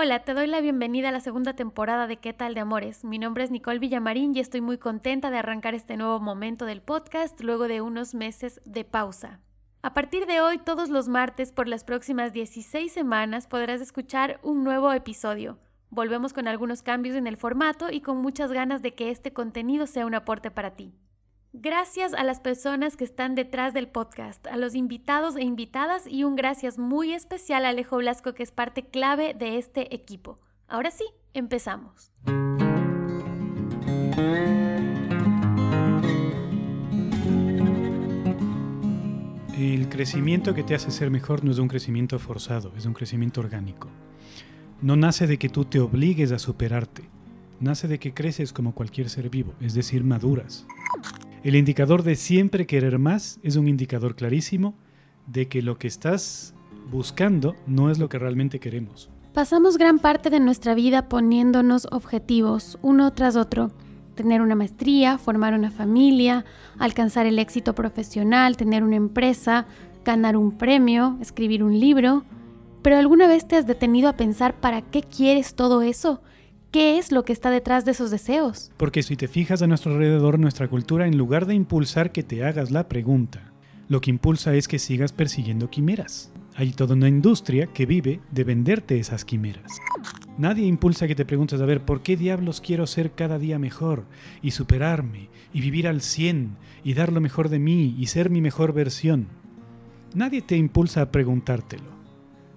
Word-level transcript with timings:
Hola, 0.00 0.20
te 0.20 0.32
doy 0.32 0.46
la 0.46 0.60
bienvenida 0.60 1.08
a 1.08 1.10
la 1.10 1.18
segunda 1.18 1.54
temporada 1.54 2.06
de 2.06 2.18
¿Qué 2.18 2.32
tal 2.32 2.54
de 2.54 2.60
Amores? 2.60 3.02
Mi 3.02 3.18
nombre 3.18 3.42
es 3.42 3.50
Nicole 3.50 3.80
Villamarín 3.80 4.32
y 4.32 4.38
estoy 4.38 4.60
muy 4.60 4.78
contenta 4.78 5.28
de 5.28 5.38
arrancar 5.38 5.74
este 5.74 5.96
nuevo 5.96 6.20
momento 6.20 6.66
del 6.66 6.82
podcast 6.82 7.40
luego 7.40 7.66
de 7.66 7.80
unos 7.80 8.14
meses 8.14 8.60
de 8.64 8.84
pausa. 8.84 9.40
A 9.82 9.94
partir 9.94 10.26
de 10.26 10.40
hoy, 10.40 10.58
todos 10.58 10.88
los 10.88 11.08
martes 11.08 11.50
por 11.50 11.66
las 11.66 11.82
próximas 11.82 12.32
16 12.32 12.92
semanas 12.92 13.48
podrás 13.48 13.80
escuchar 13.80 14.38
un 14.44 14.62
nuevo 14.62 14.92
episodio. 14.92 15.58
Volvemos 15.90 16.32
con 16.32 16.46
algunos 16.46 16.82
cambios 16.82 17.16
en 17.16 17.26
el 17.26 17.36
formato 17.36 17.90
y 17.90 18.00
con 18.00 18.18
muchas 18.18 18.52
ganas 18.52 18.82
de 18.82 18.94
que 18.94 19.10
este 19.10 19.32
contenido 19.32 19.88
sea 19.88 20.06
un 20.06 20.14
aporte 20.14 20.52
para 20.52 20.76
ti. 20.76 20.94
Gracias 21.54 22.12
a 22.12 22.24
las 22.24 22.40
personas 22.40 22.94
que 22.94 23.04
están 23.04 23.34
detrás 23.34 23.72
del 23.72 23.88
podcast, 23.88 24.46
a 24.48 24.58
los 24.58 24.74
invitados 24.74 25.34
e 25.34 25.44
invitadas 25.44 26.06
y 26.06 26.24
un 26.24 26.36
gracias 26.36 26.78
muy 26.78 27.14
especial 27.14 27.64
a 27.64 27.70
Alejo 27.70 27.96
Blasco 27.96 28.34
que 28.34 28.42
es 28.42 28.50
parte 28.50 28.84
clave 28.84 29.32
de 29.32 29.56
este 29.56 29.94
equipo. 29.94 30.38
Ahora 30.68 30.90
sí, 30.90 31.04
empezamos. 31.32 32.12
El 39.56 39.88
crecimiento 39.88 40.52
que 40.52 40.62
te 40.62 40.74
hace 40.74 40.90
ser 40.90 41.10
mejor 41.10 41.44
no 41.44 41.50
es 41.50 41.58
un 41.58 41.68
crecimiento 41.68 42.18
forzado, 42.18 42.74
es 42.76 42.84
un 42.84 42.92
crecimiento 42.92 43.40
orgánico. 43.40 43.88
No 44.82 44.96
nace 44.96 45.26
de 45.26 45.38
que 45.38 45.48
tú 45.48 45.64
te 45.64 45.80
obligues 45.80 46.30
a 46.30 46.38
superarte, 46.38 47.08
nace 47.58 47.88
de 47.88 47.98
que 47.98 48.12
creces 48.12 48.52
como 48.52 48.74
cualquier 48.74 49.08
ser 49.08 49.30
vivo, 49.30 49.54
es 49.62 49.72
decir, 49.72 50.04
maduras. 50.04 50.66
El 51.44 51.54
indicador 51.54 52.02
de 52.02 52.16
siempre 52.16 52.66
querer 52.66 52.98
más 52.98 53.38
es 53.44 53.54
un 53.54 53.68
indicador 53.68 54.16
clarísimo 54.16 54.74
de 55.28 55.46
que 55.46 55.62
lo 55.62 55.78
que 55.78 55.86
estás 55.86 56.52
buscando 56.90 57.54
no 57.66 57.90
es 57.90 57.98
lo 58.00 58.08
que 58.08 58.18
realmente 58.18 58.58
queremos. 58.58 59.08
Pasamos 59.34 59.78
gran 59.78 60.00
parte 60.00 60.30
de 60.30 60.40
nuestra 60.40 60.74
vida 60.74 61.08
poniéndonos 61.08 61.86
objetivos 61.92 62.76
uno 62.82 63.12
tras 63.12 63.36
otro. 63.36 63.70
Tener 64.16 64.42
una 64.42 64.56
maestría, 64.56 65.16
formar 65.16 65.54
una 65.54 65.70
familia, 65.70 66.44
alcanzar 66.76 67.24
el 67.26 67.38
éxito 67.38 67.72
profesional, 67.72 68.56
tener 68.56 68.82
una 68.82 68.96
empresa, 68.96 69.66
ganar 70.04 70.36
un 70.36 70.58
premio, 70.58 71.18
escribir 71.20 71.62
un 71.62 71.78
libro. 71.78 72.24
Pero 72.82 72.96
¿alguna 72.96 73.28
vez 73.28 73.46
te 73.46 73.54
has 73.54 73.66
detenido 73.66 74.08
a 74.08 74.16
pensar 74.16 74.58
para 74.58 74.82
qué 74.82 75.02
quieres 75.02 75.54
todo 75.54 75.82
eso? 75.82 76.20
¿Qué 76.70 76.98
es 76.98 77.12
lo 77.12 77.24
que 77.24 77.32
está 77.32 77.50
detrás 77.50 77.86
de 77.86 77.92
esos 77.92 78.10
deseos? 78.10 78.70
Porque 78.76 79.02
si 79.02 79.16
te 79.16 79.26
fijas 79.26 79.62
a 79.62 79.66
nuestro 79.66 79.92
alrededor, 79.92 80.38
nuestra 80.38 80.68
cultura, 80.68 81.06
en 81.06 81.16
lugar 81.16 81.46
de 81.46 81.54
impulsar 81.54 82.12
que 82.12 82.22
te 82.22 82.44
hagas 82.44 82.70
la 82.70 82.88
pregunta, 82.88 83.54
lo 83.88 84.02
que 84.02 84.10
impulsa 84.10 84.54
es 84.54 84.68
que 84.68 84.78
sigas 84.78 85.12
persiguiendo 85.12 85.70
quimeras. 85.70 86.30
Hay 86.56 86.72
toda 86.72 86.94
una 86.94 87.08
industria 87.08 87.68
que 87.68 87.86
vive 87.86 88.20
de 88.32 88.44
venderte 88.44 88.98
esas 88.98 89.24
quimeras. 89.24 89.78
Nadie 90.36 90.66
impulsa 90.66 91.06
que 91.08 91.14
te 91.14 91.24
preguntes, 91.24 91.58
a 91.58 91.64
ver, 91.64 91.86
¿por 91.86 92.02
qué 92.02 92.18
diablos 92.18 92.60
quiero 92.60 92.86
ser 92.86 93.12
cada 93.12 93.38
día 93.38 93.58
mejor 93.58 94.04
y 94.42 94.50
superarme 94.50 95.30
y 95.54 95.62
vivir 95.62 95.88
al 95.88 96.02
100 96.02 96.58
y 96.84 96.92
dar 96.92 97.14
lo 97.14 97.22
mejor 97.22 97.48
de 97.48 97.60
mí 97.60 97.96
y 97.98 98.08
ser 98.08 98.28
mi 98.28 98.42
mejor 98.42 98.74
versión? 98.74 99.28
Nadie 100.14 100.42
te 100.42 100.58
impulsa 100.58 101.00
a 101.00 101.10
preguntártelo. 101.12 101.96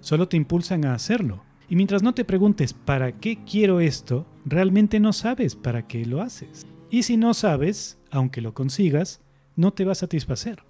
Solo 0.00 0.28
te 0.28 0.36
impulsan 0.36 0.84
a 0.84 0.92
hacerlo 0.92 1.44
y 1.72 1.76
mientras 1.76 2.02
no 2.02 2.12
te 2.12 2.26
preguntes 2.26 2.74
para 2.74 3.12
qué 3.12 3.38
quiero 3.46 3.80
esto, 3.80 4.26
realmente 4.44 5.00
no 5.00 5.14
sabes 5.14 5.56
para 5.56 5.86
qué 5.86 6.04
lo 6.04 6.20
haces. 6.20 6.66
Y 6.90 7.04
si 7.04 7.16
no 7.16 7.32
sabes, 7.32 7.98
aunque 8.10 8.42
lo 8.42 8.52
consigas, 8.52 9.22
no 9.56 9.72
te 9.72 9.86
va 9.86 9.92
a 9.92 9.94
satisfacer. 9.94 10.62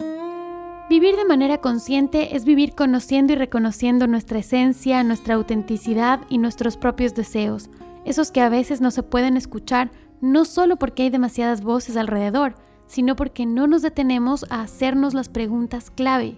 Vivir 0.89 1.17
de 1.17 1.25
manera 1.25 1.57
consciente 1.57 2.37
es 2.37 2.45
vivir 2.45 2.73
conociendo 2.73 3.33
y 3.33 3.35
reconociendo 3.35 4.07
nuestra 4.07 4.39
esencia, 4.39 5.03
nuestra 5.03 5.35
autenticidad 5.35 6.21
y 6.29 6.37
nuestros 6.37 6.77
propios 6.77 7.13
deseos, 7.13 7.69
esos 8.05 8.31
que 8.31 8.39
a 8.39 8.47
veces 8.47 8.79
no 8.79 8.89
se 8.89 9.03
pueden 9.03 9.35
escuchar 9.35 9.91
no 10.21 10.45
solo 10.45 10.77
porque 10.77 11.03
hay 11.03 11.09
demasiadas 11.09 11.63
voces 11.63 11.97
alrededor, 11.97 12.55
sino 12.87 13.17
porque 13.17 13.45
no 13.45 13.67
nos 13.67 13.81
detenemos 13.81 14.45
a 14.49 14.61
hacernos 14.61 15.13
las 15.13 15.27
preguntas 15.27 15.91
clave. 15.91 16.37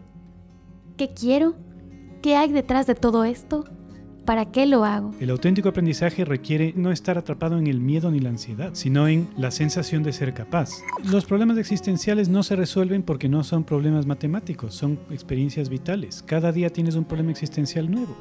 ¿Qué 0.97 1.13
quiero? 1.13 1.53
¿Qué 2.23 2.35
hay 2.35 2.51
detrás 2.51 2.87
de 2.87 2.95
todo 2.95 3.25
esto? 3.25 3.65
¿Para 4.25 4.45
qué 4.45 4.65
lo 4.65 4.85
hago? 4.85 5.11
El 5.19 5.29
auténtico 5.29 5.69
aprendizaje 5.69 6.25
requiere 6.25 6.73
no 6.75 6.91
estar 6.91 7.15
atrapado 7.15 7.59
en 7.59 7.67
el 7.67 7.79
miedo 7.79 8.09
ni 8.09 8.19
la 8.19 8.29
ansiedad, 8.29 8.71
sino 8.73 9.07
en 9.07 9.29
la 9.37 9.51
sensación 9.51 10.01
de 10.01 10.13
ser 10.13 10.33
capaz. 10.33 10.71
Los 11.03 11.25
problemas 11.25 11.59
existenciales 11.59 12.27
no 12.27 12.41
se 12.41 12.55
resuelven 12.55 13.03
porque 13.03 13.29
no 13.29 13.43
son 13.43 13.63
problemas 13.63 14.07
matemáticos, 14.07 14.73
son 14.73 14.97
experiencias 15.11 15.69
vitales. 15.69 16.23
Cada 16.25 16.51
día 16.51 16.71
tienes 16.71 16.95
un 16.95 17.05
problema 17.05 17.29
existencial 17.29 17.91
nuevo. 17.91 18.15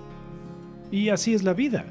Y 0.91 1.09
así 1.09 1.33
es 1.33 1.43
la 1.43 1.55
vida. 1.55 1.87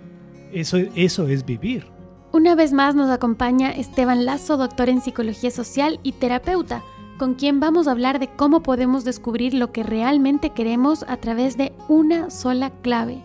Eso, 0.51 0.77
eso 0.95 1.27
es 1.27 1.43
vivir. 1.43 1.87
Una 2.31 2.53
vez 2.53 2.71
más 2.71 2.93
nos 2.93 3.09
acompaña 3.09 3.71
Esteban 3.71 4.25
Lazo, 4.25 4.57
doctor 4.57 4.89
en 4.89 5.01
psicología 5.01 5.49
social 5.49 5.99
y 6.03 6.11
terapeuta, 6.11 6.83
con 7.17 7.33
quien 7.33 7.59
vamos 7.59 7.87
a 7.87 7.91
hablar 7.91 8.19
de 8.19 8.27
cómo 8.27 8.61
podemos 8.61 9.05
descubrir 9.05 9.55
lo 9.55 9.71
que 9.71 9.81
realmente 9.81 10.51
queremos 10.51 11.03
a 11.07 11.17
través 11.17 11.57
de 11.57 11.73
una 11.89 12.29
sola 12.29 12.69
clave 12.69 13.23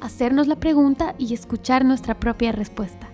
hacernos 0.00 0.46
la 0.46 0.56
pregunta 0.56 1.14
y 1.18 1.34
escuchar 1.34 1.84
nuestra 1.84 2.18
propia 2.18 2.52
respuesta. 2.52 3.08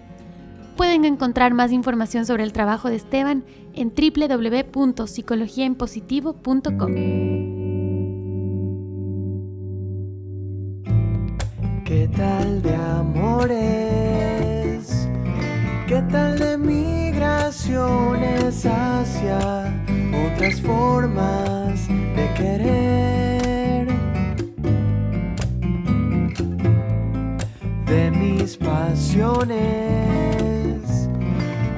Pueden 0.76 1.04
encontrar 1.04 1.52
más 1.54 1.72
información 1.72 2.26
sobre 2.26 2.42
el 2.42 2.52
trabajo 2.52 2.88
de 2.88 2.96
Esteban 2.96 3.44
en 3.74 3.92
www.psicologiaenpositivo.com. 3.94 6.94
¿Qué 11.84 12.10
tal 12.16 12.60
de 12.62 12.74
amores? 12.74 13.54
¿Qué 15.86 16.02
tal 16.10 16.36
de 16.38 16.58
migraciones 16.58 18.66
hacia 18.66 19.38
otras 20.26 20.60
formas 20.62 21.86
de 21.88 22.34
querer? 22.34 23.33
De 27.94 28.10
mis 28.10 28.56
pasiones. 28.56 29.60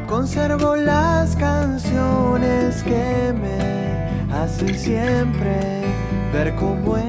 Conservo 0.09 0.77
las 0.77 1.37
canciones 1.37 2.83
que 2.83 3.35
me 3.35 4.09
hacen 4.35 4.75
siempre 4.79 5.83
ver 6.33 6.55
cómo 6.55 6.97
es. 6.97 7.05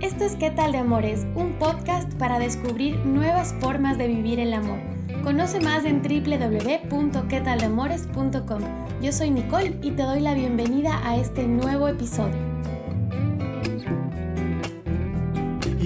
Esto 0.00 0.24
es 0.24 0.36
¿Qué 0.36 0.50
tal 0.50 0.72
de 0.72 0.78
Amores? 0.78 1.26
Un 1.34 1.52
podcast 1.58 2.10
para 2.14 2.38
descubrir 2.38 2.96
nuevas 3.04 3.54
formas 3.60 3.98
de 3.98 4.06
vivir 4.06 4.40
el 4.40 4.54
amor. 4.54 4.78
Conoce 5.22 5.60
más 5.60 5.84
en 5.84 6.00
www.quetalamores.com. 6.00 8.62
Yo 9.02 9.12
soy 9.12 9.30
Nicole 9.30 9.76
y 9.82 9.90
te 9.90 10.02
doy 10.02 10.20
la 10.20 10.32
bienvenida 10.32 11.06
a 11.06 11.16
este 11.16 11.46
nuevo 11.46 11.88
episodio. 11.88 12.49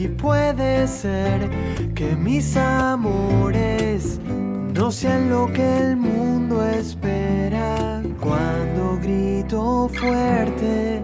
Y 0.05 0.09
puede 0.09 0.87
ser 0.87 1.49
que 1.95 2.15
mis 2.15 2.59
amores 2.59 4.21
no 4.75 4.93
sean 4.93 5.31
lo 5.31 5.51
que 5.51 5.79
el 5.79 5.97
mundo 5.97 6.63
espera 6.63 8.03
cuando 8.21 8.99
grito 9.01 9.89
fuerte 9.89 11.01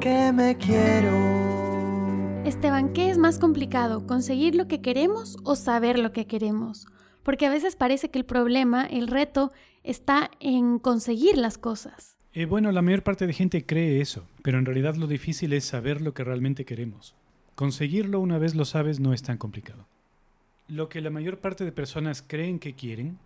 que 0.00 0.32
me 0.32 0.56
quiero. 0.56 1.12
Esteban, 2.44 2.92
¿qué 2.92 3.10
es 3.10 3.18
más 3.18 3.38
complicado? 3.38 4.08
¿Conseguir 4.08 4.56
lo 4.56 4.66
que 4.66 4.80
queremos 4.80 5.36
o 5.44 5.54
saber 5.54 6.00
lo 6.00 6.10
que 6.10 6.26
queremos? 6.26 6.88
Porque 7.22 7.46
a 7.46 7.50
veces 7.50 7.76
parece 7.76 8.10
que 8.10 8.18
el 8.18 8.24
problema, 8.24 8.84
el 8.84 9.06
reto, 9.06 9.52
está 9.84 10.28
en 10.40 10.80
conseguir 10.80 11.38
las 11.38 11.56
cosas. 11.56 12.16
Eh, 12.32 12.46
bueno, 12.46 12.72
la 12.72 12.82
mayor 12.82 13.04
parte 13.04 13.28
de 13.28 13.32
gente 13.32 13.64
cree 13.64 14.00
eso, 14.00 14.26
pero 14.42 14.58
en 14.58 14.66
realidad 14.66 14.96
lo 14.96 15.06
difícil 15.06 15.52
es 15.52 15.66
saber 15.66 16.00
lo 16.00 16.14
que 16.14 16.24
realmente 16.24 16.64
queremos. 16.64 17.14
Conseguirlo 17.60 18.20
una 18.20 18.38
vez 18.38 18.54
lo 18.54 18.64
sabes 18.64 19.00
no 19.00 19.12
es 19.12 19.22
tan 19.22 19.36
complicado. 19.36 19.84
Lo 20.66 20.88
que 20.88 21.02
la 21.02 21.10
mayor 21.10 21.40
parte 21.40 21.62
de 21.62 21.72
personas 21.72 22.24
creen 22.26 22.58
que 22.58 22.74
quieren 22.74 23.18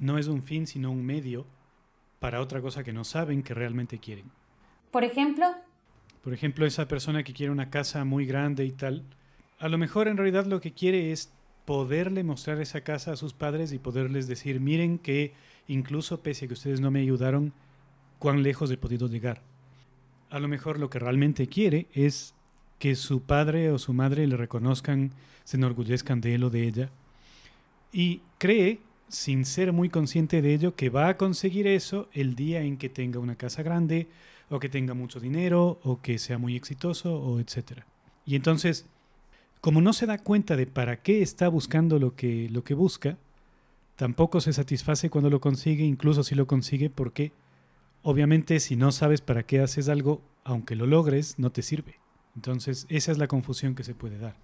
no 0.00 0.18
es 0.18 0.26
un 0.26 0.42
fin 0.42 0.66
sino 0.66 0.90
un 0.90 1.06
medio 1.06 1.46
para 2.18 2.40
otra 2.40 2.60
cosa 2.60 2.82
que 2.82 2.92
no 2.92 3.04
saben 3.04 3.44
que 3.44 3.54
realmente 3.54 4.00
quieren. 4.00 4.24
Por 4.90 5.04
ejemplo, 5.04 5.46
por 6.24 6.34
ejemplo, 6.34 6.66
esa 6.66 6.88
persona 6.88 7.22
que 7.22 7.32
quiere 7.32 7.52
una 7.52 7.70
casa 7.70 8.04
muy 8.04 8.26
grande 8.26 8.64
y 8.64 8.72
tal, 8.72 9.04
a 9.60 9.68
lo 9.68 9.78
mejor 9.78 10.08
en 10.08 10.16
realidad 10.16 10.46
lo 10.46 10.60
que 10.60 10.72
quiere 10.72 11.12
es 11.12 11.32
poderle 11.64 12.24
mostrar 12.24 12.60
esa 12.60 12.80
casa 12.80 13.12
a 13.12 13.16
sus 13.16 13.34
padres 13.34 13.72
y 13.72 13.78
poderles 13.78 14.26
decir, 14.26 14.58
miren 14.58 14.98
que 14.98 15.32
incluso 15.68 16.24
pese 16.24 16.46
a 16.46 16.48
que 16.48 16.54
ustedes 16.54 16.80
no 16.80 16.90
me 16.90 17.02
ayudaron, 17.02 17.52
cuán 18.18 18.42
lejos 18.42 18.68
he 18.72 18.76
podido 18.76 19.06
llegar. 19.06 19.42
A 20.28 20.40
lo 20.40 20.48
mejor 20.48 20.80
lo 20.80 20.90
que 20.90 20.98
realmente 20.98 21.46
quiere 21.46 21.86
es 21.92 22.34
que 22.80 22.96
su 22.96 23.22
padre 23.22 23.70
o 23.70 23.78
su 23.78 23.92
madre 23.92 24.26
le 24.26 24.36
reconozcan, 24.36 25.12
se 25.44 25.56
enorgullezcan 25.56 26.20
de 26.20 26.34
él 26.34 26.42
o 26.42 26.50
de 26.50 26.66
ella. 26.66 26.90
Y 27.92 28.22
cree, 28.38 28.80
sin 29.08 29.44
ser 29.44 29.72
muy 29.72 29.88
consciente 29.88 30.42
de 30.42 30.52
ello, 30.52 30.74
que 30.74 30.90
va 30.90 31.06
a 31.06 31.16
conseguir 31.16 31.68
eso 31.68 32.08
el 32.12 32.34
día 32.34 32.62
en 32.62 32.76
que 32.76 32.88
tenga 32.88 33.20
una 33.20 33.36
casa 33.36 33.62
grande, 33.62 34.08
o 34.48 34.58
que 34.58 34.68
tenga 34.68 34.94
mucho 34.94 35.20
dinero, 35.20 35.78
o 35.84 36.00
que 36.02 36.18
sea 36.18 36.38
muy 36.38 36.56
exitoso, 36.56 37.14
o 37.14 37.38
etc. 37.38 37.82
Y 38.26 38.34
entonces 38.34 38.86
como 39.60 39.82
no 39.82 39.92
se 39.92 40.06
da 40.06 40.18
cuenta 40.18 40.56
de 40.56 40.66
para 40.66 41.02
qué 41.02 41.22
está 41.22 41.48
buscando 41.48 41.98
lo 41.98 42.14
que, 42.14 42.48
lo 42.50 42.64
que 42.64 42.74
busca, 42.74 43.18
tampoco 43.96 44.40
se 44.40 44.52
satisface 44.52 45.10
cuando 45.10 45.28
lo 45.28 45.40
consigue, 45.40 45.84
incluso 45.84 46.22
si 46.22 46.34
lo 46.34 46.46
consigue, 46.46 46.88
porque 46.88 47.32
obviamente 48.02 48.58
si 48.60 48.76
no 48.76 48.90
sabes 48.90 49.20
para 49.20 49.42
qué 49.42 49.60
haces 49.60 49.88
algo, 49.88 50.22
aunque 50.44 50.76
lo 50.76 50.86
logres, 50.86 51.38
no 51.38 51.52
te 51.52 51.62
sirve. 51.62 51.96
Entonces, 52.36 52.86
esa 52.88 53.12
es 53.12 53.18
la 53.18 53.28
confusión 53.28 53.74
que 53.74 53.84
se 53.84 53.94
puede 53.94 54.18
dar. 54.18 54.36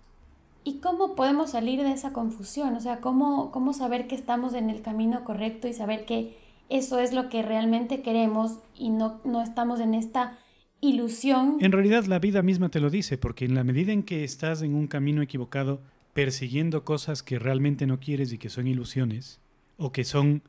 ¿Y 0.65 0.79
cómo 0.79 1.15
podemos 1.15 1.51
salir 1.51 1.83
de 1.83 1.93
esa 1.93 2.13
confusión? 2.13 2.75
O 2.75 2.81
sea, 2.81 3.01
¿cómo, 3.01 3.53
cómo 3.53 3.73
saber 3.73 4.09
que 4.09 4.17
estamos 4.17 4.55
en 4.55 4.71
el 4.71 4.83
camino 4.83 5.23
correcto 5.23 5.69
y 5.69 5.73
saber 5.73 6.05
que 6.05 6.37
eso 6.69 6.99
es 6.99 7.13
lo 7.13 7.29
que 7.29 7.43
realmente 7.43 8.03
queremos 8.03 8.59
y 8.75 8.91
no, 8.91 9.21
no 9.25 9.43
estamos 9.43 9.81
en 9.81 9.95
esta 9.95 10.39
ilusión. 10.81 11.59
En 11.61 11.73
realidad 11.73 12.05
la 12.05 12.19
vida 12.19 12.43
misma 12.43 12.69
te 12.69 12.81
lo 12.81 12.91
dice, 12.91 13.19
porque 13.19 13.45
en 13.45 13.55
la 13.55 13.65
medida 13.65 13.93
en 13.93 14.03
que 14.03 14.25
estás 14.25 14.63
en 14.63 14.75
un 14.75 14.87
camino 14.87 15.23
equivocado, 15.23 15.81
persiguiendo 16.13 16.85
cosas 16.85 17.23
que 17.23 17.39
realmente 17.39 17.87
no 17.87 18.01
quieres 18.01 18.33
y 18.33 18.39
que 18.39 18.49
son 18.49 18.67
ilusiones, 18.67 19.41
o 19.77 19.93
que 19.93 20.05
son 20.05 20.43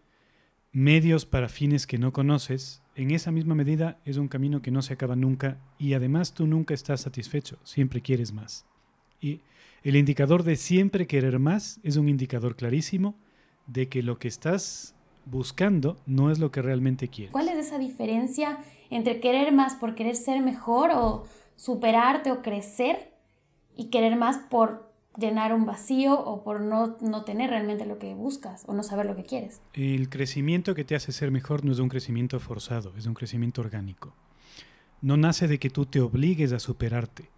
medios 0.77 1.25
para 1.25 1.49
fines 1.49 1.87
que 1.87 1.97
no 1.97 2.13
conoces, 2.13 2.83
en 2.95 3.09
esa 3.09 3.31
misma 3.31 3.55
medida 3.55 3.97
es 4.05 4.17
un 4.17 4.27
camino 4.27 4.61
que 4.61 4.69
no 4.69 4.83
se 4.83 4.93
acaba 4.93 5.15
nunca 5.15 5.57
y 5.79 5.95
además 5.95 6.35
tú 6.35 6.45
nunca 6.45 6.75
estás 6.75 7.01
satisfecho, 7.01 7.57
siempre 7.63 8.03
quieres 8.03 8.31
más. 8.31 8.63
Y 9.19 9.41
el 9.81 9.95
indicador 9.95 10.43
de 10.43 10.55
siempre 10.55 11.07
querer 11.07 11.39
más 11.39 11.79
es 11.81 11.97
un 11.97 12.07
indicador 12.09 12.55
clarísimo 12.55 13.15
de 13.65 13.89
que 13.89 14.03
lo 14.03 14.19
que 14.19 14.27
estás 14.27 14.93
buscando 15.25 15.97
no 16.05 16.29
es 16.29 16.37
lo 16.37 16.51
que 16.51 16.61
realmente 16.61 17.07
quieres. 17.07 17.31
¿Cuál 17.31 17.49
es 17.49 17.57
esa 17.57 17.79
diferencia 17.79 18.59
entre 18.91 19.19
querer 19.19 19.51
más 19.51 19.73
por 19.73 19.95
querer 19.95 20.15
ser 20.15 20.43
mejor 20.43 20.91
o 20.93 21.25
superarte 21.55 22.31
o 22.31 22.43
crecer 22.43 23.15
y 23.75 23.85
querer 23.85 24.15
más 24.15 24.37
por 24.37 24.86
llenar 25.17 25.53
un 25.53 25.65
vacío 25.65 26.19
o 26.19 26.43
por 26.43 26.61
no, 26.61 26.97
no 27.01 27.23
tener 27.23 27.49
realmente 27.49 27.85
lo 27.85 27.99
que 27.99 28.13
buscas 28.13 28.63
o 28.67 28.73
no 28.73 28.83
saber 28.83 29.05
lo 29.05 29.15
que 29.15 29.23
quieres? 29.23 29.61
El 29.73 30.09
crecimiento 30.09 30.75
que 30.75 30.83
te 30.83 30.95
hace 30.95 31.11
ser 31.11 31.31
mejor 31.31 31.65
no 31.65 31.71
es 31.71 31.79
un 31.79 31.89
crecimiento 31.89 32.39
forzado, 32.39 32.93
es 32.97 33.05
un 33.05 33.13
crecimiento 33.13 33.61
orgánico. 33.61 34.13
No 35.01 35.17
nace 35.17 35.47
de 35.47 35.59
que 35.59 35.69
tú 35.69 35.85
te 35.85 36.01
obligues 36.01 36.53
a 36.53 36.59
superarte, 36.59 37.29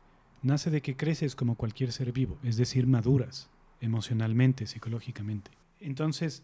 nace 0.41 0.69
de 0.69 0.81
que 0.81 0.95
creces 0.95 1.35
como 1.35 1.55
cualquier 1.55 1.91
ser 1.91 2.11
vivo, 2.11 2.37
es 2.43 2.57
decir, 2.57 2.87
maduras 2.87 3.49
emocionalmente, 3.81 4.67
psicológicamente. 4.67 5.51
Entonces, 5.79 6.43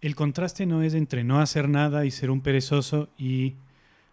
el 0.00 0.14
contraste 0.14 0.66
no 0.66 0.82
es 0.82 0.94
entre 0.94 1.24
no 1.24 1.40
hacer 1.40 1.68
nada 1.68 2.06
y 2.06 2.10
ser 2.10 2.30
un 2.30 2.40
perezoso 2.40 3.10
y 3.18 3.56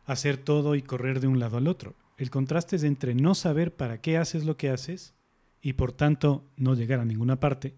hacer 0.05 0.37
todo 0.37 0.75
y 0.75 0.81
correr 0.81 1.19
de 1.19 1.27
un 1.27 1.39
lado 1.39 1.57
al 1.57 1.67
otro. 1.67 1.95
El 2.17 2.29
contraste 2.29 2.75
es 2.75 2.83
entre 2.83 3.15
no 3.15 3.35
saber 3.35 3.73
para 3.73 4.01
qué 4.01 4.17
haces 4.17 4.43
lo 4.43 4.57
que 4.57 4.69
haces 4.69 5.13
y 5.67 5.73
por 5.73 5.91
tanto 5.91 6.45
no 6.55 6.75
llegar 6.75 7.01
a 7.01 7.03
ninguna 7.03 7.41
parte 7.41 7.75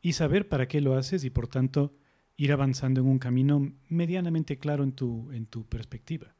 y 0.00 0.12
saber 0.12 0.48
para 0.48 0.68
qué 0.68 0.80
lo 0.80 0.94
haces 0.94 1.24
y 1.24 1.30
por 1.30 1.48
tanto 1.48 1.92
ir 2.36 2.52
avanzando 2.52 3.00
en 3.00 3.08
un 3.08 3.18
camino 3.18 3.72
medianamente 3.88 4.58
claro 4.58 4.84
en 4.84 4.92
tu, 4.92 5.28
en 5.32 5.46
tu 5.46 5.64
perspectiva. 5.64 6.36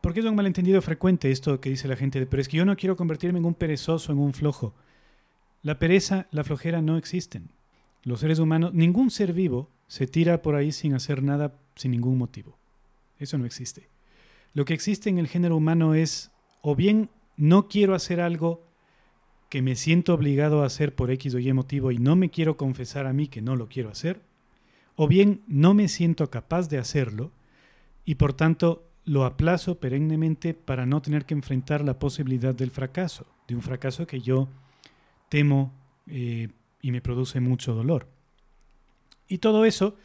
Porque 0.00 0.20
es 0.20 0.24
un 0.24 0.34
malentendido 0.34 0.80
frecuente 0.80 1.30
esto 1.30 1.60
que 1.60 1.68
dice 1.68 1.88
la 1.88 1.96
gente 1.96 2.18
de, 2.18 2.24
pero 2.24 2.40
es 2.40 2.48
que 2.48 2.56
yo 2.56 2.64
no 2.64 2.74
quiero 2.74 2.96
convertirme 2.96 3.38
en 3.38 3.44
un 3.44 3.52
perezoso, 3.52 4.12
en 4.12 4.18
un 4.18 4.32
flojo. 4.32 4.74
La 5.60 5.78
pereza, 5.78 6.26
la 6.30 6.42
flojera 6.42 6.80
no 6.80 6.96
existen. 6.96 7.50
Los 8.02 8.20
seres 8.20 8.38
humanos, 8.38 8.72
ningún 8.72 9.10
ser 9.10 9.34
vivo 9.34 9.68
se 9.88 10.06
tira 10.06 10.40
por 10.40 10.54
ahí 10.54 10.72
sin 10.72 10.94
hacer 10.94 11.22
nada, 11.22 11.60
sin 11.74 11.90
ningún 11.90 12.16
motivo. 12.16 12.56
Eso 13.18 13.36
no 13.36 13.44
existe. 13.44 13.90
Lo 14.54 14.64
que 14.64 14.72
existe 14.72 15.10
en 15.10 15.18
el 15.18 15.28
género 15.28 15.54
humano 15.54 15.92
es 15.92 16.30
o 16.62 16.74
bien 16.74 17.10
no 17.36 17.68
quiero 17.68 17.94
hacer 17.94 18.22
algo 18.22 18.65
que 19.48 19.62
me 19.62 19.76
siento 19.76 20.14
obligado 20.14 20.62
a 20.62 20.66
hacer 20.66 20.94
por 20.94 21.10
X 21.10 21.34
o 21.34 21.38
Y 21.38 21.52
motivo 21.52 21.92
y 21.92 21.98
no 21.98 22.16
me 22.16 22.30
quiero 22.30 22.56
confesar 22.56 23.06
a 23.06 23.12
mí 23.12 23.28
que 23.28 23.42
no 23.42 23.56
lo 23.56 23.68
quiero 23.68 23.90
hacer, 23.90 24.20
o 24.96 25.06
bien 25.08 25.42
no 25.46 25.74
me 25.74 25.88
siento 25.88 26.30
capaz 26.30 26.68
de 26.68 26.78
hacerlo 26.78 27.32
y 28.04 28.16
por 28.16 28.32
tanto 28.32 28.88
lo 29.04 29.24
aplazo 29.24 29.78
perennemente 29.78 30.52
para 30.52 30.84
no 30.84 31.00
tener 31.00 31.24
que 31.26 31.34
enfrentar 31.34 31.84
la 31.84 31.98
posibilidad 31.98 32.54
del 32.54 32.70
fracaso, 32.70 33.26
de 33.46 33.54
un 33.54 33.62
fracaso 33.62 34.06
que 34.06 34.20
yo 34.20 34.48
temo 35.28 35.72
eh, 36.08 36.48
y 36.82 36.90
me 36.90 37.00
produce 37.00 37.40
mucho 37.40 37.74
dolor. 37.74 38.08
Y 39.28 39.38
todo 39.38 39.64
eso, 39.64 39.96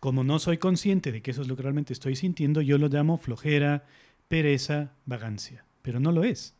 como 0.00 0.24
no 0.24 0.38
soy 0.38 0.58
consciente 0.58 1.12
de 1.12 1.22
que 1.22 1.30
eso 1.30 1.42
es 1.42 1.48
lo 1.48 1.56
que 1.56 1.62
realmente 1.62 1.92
estoy 1.92 2.16
sintiendo, 2.16 2.60
yo 2.60 2.78
lo 2.78 2.88
llamo 2.88 3.16
flojera, 3.16 3.84
pereza, 4.28 4.92
vagancia. 5.06 5.64
Pero 5.82 6.00
no 6.00 6.12
lo 6.12 6.24
es. 6.24 6.54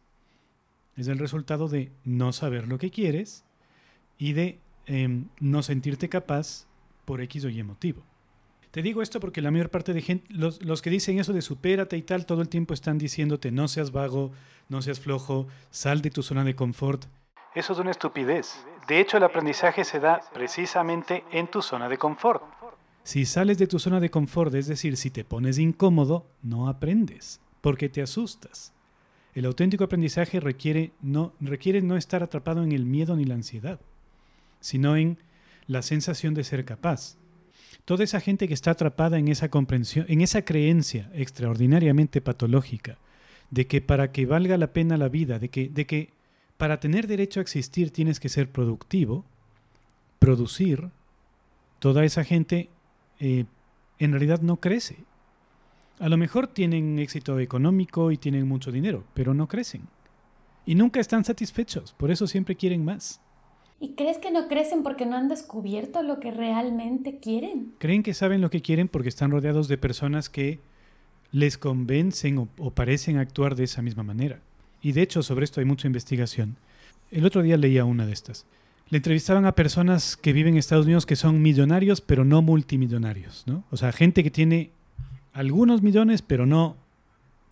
Es 0.99 1.07
el 1.07 1.19
resultado 1.19 1.69
de 1.69 1.93
no 2.05 2.33
saber 2.33 2.67
lo 2.67 2.77
que 2.79 2.91
quieres 2.91 3.45
y 4.19 4.33
de 4.33 4.59
em, 4.87 5.27
no 5.39 5.63
sentirte 5.63 6.09
capaz 6.09 6.67
por 7.05 7.21
X 7.21 7.45
o 7.45 7.49
Y 7.49 7.63
motivo. 7.63 8.03
Te 8.73 8.83
digo 8.83 9.01
esto 9.01 9.21
porque 9.21 9.41
la 9.41 9.53
mayor 9.53 9.71
parte 9.71 9.95
de 9.95 10.03
gente, 10.03 10.27
los, 10.29 10.61
los, 10.61 10.83
que 10.83 10.91
dicen 10.91 11.21
eso 11.21 11.33
de 11.33 11.41
supérate 11.41 11.97
y 11.97 12.03
tal, 12.03 12.27
todo 12.27 12.43
el 12.43 12.49
tiempo 12.49 12.75
están 12.75 12.99
diciéndote 12.99 13.53
no 13.53 13.69
seas 13.69 13.93
vago, 13.93 14.33
no 14.69 14.83
seas 14.83 14.99
flojo, 14.99 15.47
sal 15.71 16.03
de 16.03 16.11
tu 16.11 16.25
zona 16.25 16.43
de 16.43 16.57
confort. 16.57 17.05
Eso 17.55 17.75
es 17.75 17.79
una 17.79 17.93
estupidez. 17.93 18.57
De 18.89 18.99
hecho, 18.99 19.19
el 19.19 19.23
aprendizaje 19.23 19.85
se 19.85 20.01
da 20.01 20.21
precisamente 20.35 21.23
en 21.31 21.47
tu 21.47 21.63
zona 21.63 21.89
de 21.89 21.97
confort. 21.97 22.43
Si 23.05 23.25
sales 23.25 23.57
de 23.59 23.69
tu 23.69 23.79
zona 23.79 24.01
de 24.01 24.11
confort, 24.11 24.53
es 24.55 24.67
decir, 24.67 24.97
si 24.97 25.11
te 25.11 25.25
pones 25.25 25.59
incómodo, 25.59 26.27
no 26.43 26.69
aprendes, 26.69 27.41
porque 27.61 27.89
te 27.89 28.03
asustas. 28.03 28.75
El 29.39 29.45
auténtico 29.45 29.85
aprendizaje 29.85 30.41
requiere 30.41 30.91
no, 31.01 31.33
requiere 31.39 31.81
no 31.81 31.97
estar 31.97 32.25
atrapado 32.25 32.65
en 32.65 32.73
el 32.73 32.85
miedo 32.85 33.15
ni 33.15 33.25
la 33.25 33.37
ansiedad, 33.37 33.79
sino 34.59 34.97
en 34.97 35.17
la 35.69 35.83
sensación 35.83 36.35
de 36.35 36.43
ser 36.43 36.65
capaz. 36.65 37.15
Toda 37.85 38.03
esa 38.03 38.19
gente 38.19 38.49
que 38.49 38.55
está 38.55 38.73
atrapada 38.73 39.17
en 39.17 39.29
esa 39.29 39.49
comprensión, 39.49 40.07
en 40.09 40.23
esa 40.23 40.43
creencia 40.43 41.09
extraordinariamente 41.15 42.21
patológica 42.21 42.99
de 43.53 43.69
que 43.69 43.81
para 43.81 44.11
que 44.11 44.27
valga 44.27 44.59
la 44.59 44.73
pena 44.73 44.97
la 44.97 45.09
vida, 45.09 45.39
de 45.39 45.51
que, 45.51 45.69
de 45.69 45.87
que 45.87 46.11
para 46.57 46.81
tener 46.81 47.07
derecho 47.07 47.39
a 47.39 47.45
existir 47.45 47.93
tienes 47.93 48.19
que 48.19 48.29
ser 48.29 48.51
productivo, 48.51 49.25
producir, 50.19 50.91
toda 51.79 52.05
esa 52.05 52.25
gente 52.25 52.71
eh, 53.21 53.45
en 54.01 54.11
realidad 54.11 54.41
no 54.41 54.57
crece. 54.57 54.97
A 56.01 56.09
lo 56.09 56.17
mejor 56.17 56.47
tienen 56.47 56.99
éxito 56.99 57.39
económico 57.41 58.13
y 58.13 58.19
tienen 58.19 58.47
mucho 58.47 58.71
dinero, 58.71 59.05
pero 59.15 59.35
no 59.35 59.49
crecen. 59.49 59.83
Y 60.65 60.75
nunca 60.75 61.01
están 61.01 61.25
satisfechos, 61.25 61.93
por 61.95 62.11
eso 62.11 62.27
siempre 62.27 62.55
quieren 62.55 62.85
más. 62.85 63.21
¿Y 63.81 63.95
crees 63.95 64.19
que 64.19 64.31
no 64.31 64.49
crecen 64.49 64.83
porque 64.83 65.07
no 65.07 65.17
han 65.17 65.29
descubierto 65.29 66.03
lo 66.03 66.21
que 66.21 66.31
realmente 66.31 67.19
quieren? 67.19 67.75
Creen 67.79 68.03
que 68.03 68.15
saben 68.15 68.41
lo 68.41 68.51
que 68.51 68.63
quieren 68.63 68.89
porque 68.89 69.09
están 69.09 69.31
rodeados 69.31 69.69
de 69.69 69.79
personas 69.79 70.29
que 70.29 70.61
les 71.31 71.59
convencen 71.59 72.39
o, 72.39 72.49
o 72.59 72.71
parecen 72.73 73.19
actuar 73.19 73.55
de 73.55 73.65
esa 73.65 73.83
misma 73.83 74.03
manera. 74.03 74.41
Y 74.83 74.93
de 74.93 75.03
hecho 75.03 75.23
sobre 75.23 75.45
esto 75.45 75.61
hay 75.61 75.67
mucha 75.67 75.87
investigación. 75.87 76.57
El 77.11 77.25
otro 77.25 77.43
día 77.43 77.57
leía 77.57 77.85
una 77.85 78.07
de 78.07 78.13
estas. 78.13 78.47
Le 78.91 78.99
entrevistaban 78.99 79.47
a 79.47 79.55
personas 79.55 80.17
que 80.17 80.33
viven 80.33 80.55
en 80.55 80.59
Estados 80.59 80.87
Unidos 80.87 81.07
que 81.07 81.17
son 81.17 81.43
millonarios, 81.43 82.01
pero 82.01 82.25
no 82.25 82.43
multimillonarios, 82.43 83.45
¿no? 83.47 83.65
O 83.71 83.77
sea, 83.77 83.93
gente 83.93 84.23
que 84.23 84.31
tiene 84.31 84.73
algunos 85.39 85.83
millones, 85.83 86.21
pero 86.21 86.47
no 86.47 86.77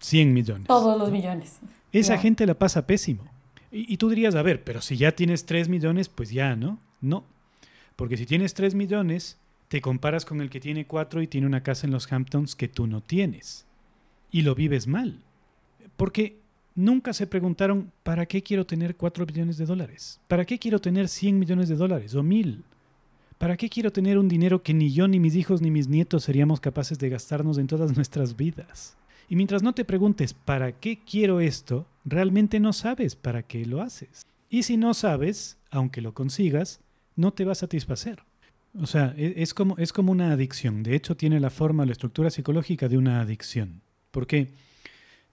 100 0.00 0.35
millones. 0.35 0.66
Todos 0.66 0.99
los 0.99 1.11
millones. 1.12 1.61
Esa 1.93 2.19
gente 2.19 2.45
la 2.45 2.55
pasa 2.55 2.87
pésimo. 2.87 3.23
Y, 3.71 3.93
y, 3.93 3.97
tú 3.97 4.09
dirías, 4.09 4.35
a 4.35 4.43
ver, 4.43 4.64
pero 4.64 4.81
si 4.81 4.97
ya 4.97 5.12
tienes 5.12 5.47
3 5.47 5.69
millones, 5.69 6.09
pues 6.09 6.31
ya, 6.31 6.57
¿no? 6.57 6.81
No. 7.00 7.25
Porque 7.95 8.16
si 8.16 8.26
tienes 8.26 8.55
3 8.55 8.75
millones, 8.75 9.38
te 9.69 9.81
comparas 9.81 10.25
con 10.25 10.40
el 10.40 10.50
que 10.50 10.61
tiene 10.61 10.87
4 10.87 11.23
y 11.23 11.26
tiene 11.28 11.47
una 11.47 11.62
casa 11.62 11.87
en 11.87 11.93
los 11.93 12.12
Hamptons 12.12 12.57
que 12.57 12.69
tú 12.69 12.88
no 12.88 13.00
tienes. 13.00 13.66
Y 14.33 14.43
lo 14.43 14.57
vives 14.57 14.88
mal. 14.88 15.21
Porque 15.97 16.38
nunca 16.75 17.12
se 17.12 17.28
preguntaron, 17.28 17.93
¿para 18.02 18.26
qué 18.26 18.43
quiero 18.43 18.66
tener 18.66 18.97
4 18.97 19.26
billones 19.26 19.59
de 19.59 19.66
dólares? 19.66 20.21
¿Para 20.26 20.45
qué 20.45 20.59
quiero 20.59 20.81
tener 20.81 21.09
100 21.09 21.38
millones 21.38 21.69
de 21.69 21.76
dólares 21.76 22.14
o 22.16 22.23
mil? 22.25 22.64
¿Para 23.38 23.57
qué 23.57 23.69
quiero 23.69 23.93
tener 23.93 24.19
un 24.19 24.28
dinero 24.28 24.62
que 24.62 24.73
ni 24.73 24.93
yo, 24.93 25.09
ni 25.09 25.21
mis 25.21 25.37
hijos, 25.37 25.61
ni 25.61 25.71
mis 25.71 25.88
nietos 25.88 26.25
seríamos 26.25 26.61
capaces 26.61 26.99
de 26.99 27.11
gastarnos 27.11 27.59
en 27.59 27.66
todas 27.66 27.95
nuestras 27.95 28.37
vidas? 28.37 28.97
Y 29.28 29.37
mientras 29.37 29.62
no 29.62 29.75
te 29.75 29.85
preguntes, 29.85 30.33
¿para 30.33 30.73
qué 30.73 31.00
quiero 31.05 31.40
esto? 31.40 31.87
Realmente 32.05 32.61
no 32.61 32.73
sabes 32.73 33.14
para 33.14 33.43
qué 33.43 33.66
lo 33.66 33.83
haces. 33.83 34.25
Y 34.49 34.62
si 34.62 34.76
no 34.76 34.95
sabes, 34.95 35.59
aunque 35.71 36.00
lo 36.00 36.14
consigas, 36.14 36.81
no 37.14 37.33
te 37.33 37.45
va 37.45 37.52
a 37.52 37.57
satisfacer. 37.57 38.23
O 38.81 38.87
sea, 38.87 39.14
es 39.16 39.52
como, 39.52 39.76
es 39.78 39.93
como 39.93 40.12
una 40.12 40.33
adicción. 40.33 40.83
De 40.83 40.95
hecho, 40.95 41.16
tiene 41.16 41.40
la 41.40 41.50
forma, 41.50 41.85
la 41.85 41.93
estructura 41.93 42.31
psicológica 42.31 42.88
de 42.88 42.99
una 42.99 43.21
adicción. 43.21 43.83
Porque 44.12 44.49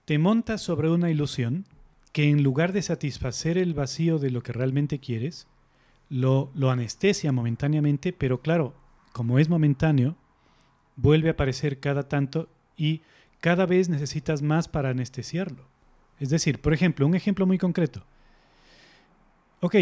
te 0.04 0.18
montas 0.18 0.60
sobre 0.60 0.90
una 0.90 1.10
ilusión 1.10 1.64
que 2.12 2.28
en 2.28 2.42
lugar 2.42 2.72
de 2.72 2.82
satisfacer 2.82 3.56
el 3.56 3.74
vacío 3.74 4.18
de 4.18 4.30
lo 4.30 4.42
que 4.42 4.52
realmente 4.52 4.98
quieres, 4.98 5.46
lo, 6.08 6.50
lo 6.54 6.70
anestesia 6.70 7.32
momentáneamente, 7.32 8.12
pero 8.12 8.40
claro, 8.40 8.74
como 9.12 9.38
es 9.38 9.48
momentáneo, 9.48 10.16
vuelve 10.96 11.28
a 11.28 11.32
aparecer 11.32 11.80
cada 11.80 12.08
tanto 12.08 12.48
y 12.76 13.02
cada 13.40 13.66
vez 13.66 13.88
necesitas 13.88 14.42
más 14.42 14.68
para 14.68 14.90
anestesiarlo. 14.90 15.64
Es 16.18 16.30
decir, 16.30 16.60
por 16.60 16.72
ejemplo, 16.72 17.06
un 17.06 17.14
ejemplo 17.14 17.46
muy 17.46 17.58
concreto. 17.58 18.02
Ok, 19.60 19.76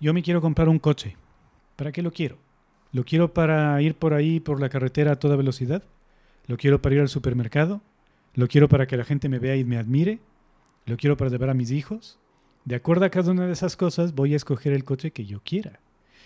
yo 0.00 0.12
me 0.14 0.22
quiero 0.22 0.40
comprar 0.40 0.68
un 0.68 0.78
coche. 0.78 1.16
¿Para 1.76 1.92
qué 1.92 2.02
lo 2.02 2.12
quiero? 2.12 2.38
¿Lo 2.92 3.04
quiero 3.04 3.32
para 3.32 3.80
ir 3.82 3.94
por 3.94 4.14
ahí 4.14 4.40
por 4.40 4.60
la 4.60 4.68
carretera 4.68 5.12
a 5.12 5.18
toda 5.18 5.36
velocidad? 5.36 5.82
¿Lo 6.46 6.56
quiero 6.56 6.80
para 6.80 6.94
ir 6.96 7.00
al 7.00 7.08
supermercado? 7.08 7.82
¿Lo 8.34 8.48
quiero 8.48 8.68
para 8.68 8.86
que 8.86 8.96
la 8.96 9.04
gente 9.04 9.28
me 9.28 9.38
vea 9.38 9.56
y 9.56 9.64
me 9.64 9.78
admire? 9.78 10.20
¿Lo 10.86 10.96
quiero 10.96 11.16
para 11.16 11.30
llevar 11.30 11.50
a 11.50 11.54
mis 11.54 11.70
hijos? 11.70 12.18
De 12.68 12.74
acuerdo 12.74 13.06
a 13.06 13.08
cada 13.08 13.32
una 13.32 13.46
de 13.46 13.52
esas 13.54 13.78
cosas, 13.78 14.14
voy 14.14 14.34
a 14.34 14.36
escoger 14.36 14.74
el 14.74 14.84
coche 14.84 15.10
que 15.10 15.24
yo 15.24 15.40
quiera. 15.42 15.80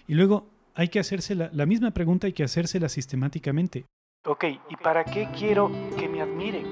Y 0.09 0.15
luego 0.15 0.49
hay 0.75 0.89
que 0.89 0.99
hacerse 0.99 1.37
la, 1.37 1.51
la 1.53 1.67
misma 1.67 1.93
pregunta, 1.93 2.27
hay 2.27 2.33
que 2.33 2.43
hacérsela 2.43 2.89
sistemáticamente. 2.89 3.85
Ok, 4.27 4.47
¿y 4.69 4.75
para 4.83 5.05
qué 5.05 5.29
quiero 5.39 5.71
que 5.97 6.09
me 6.09 6.21
admiren? 6.21 6.67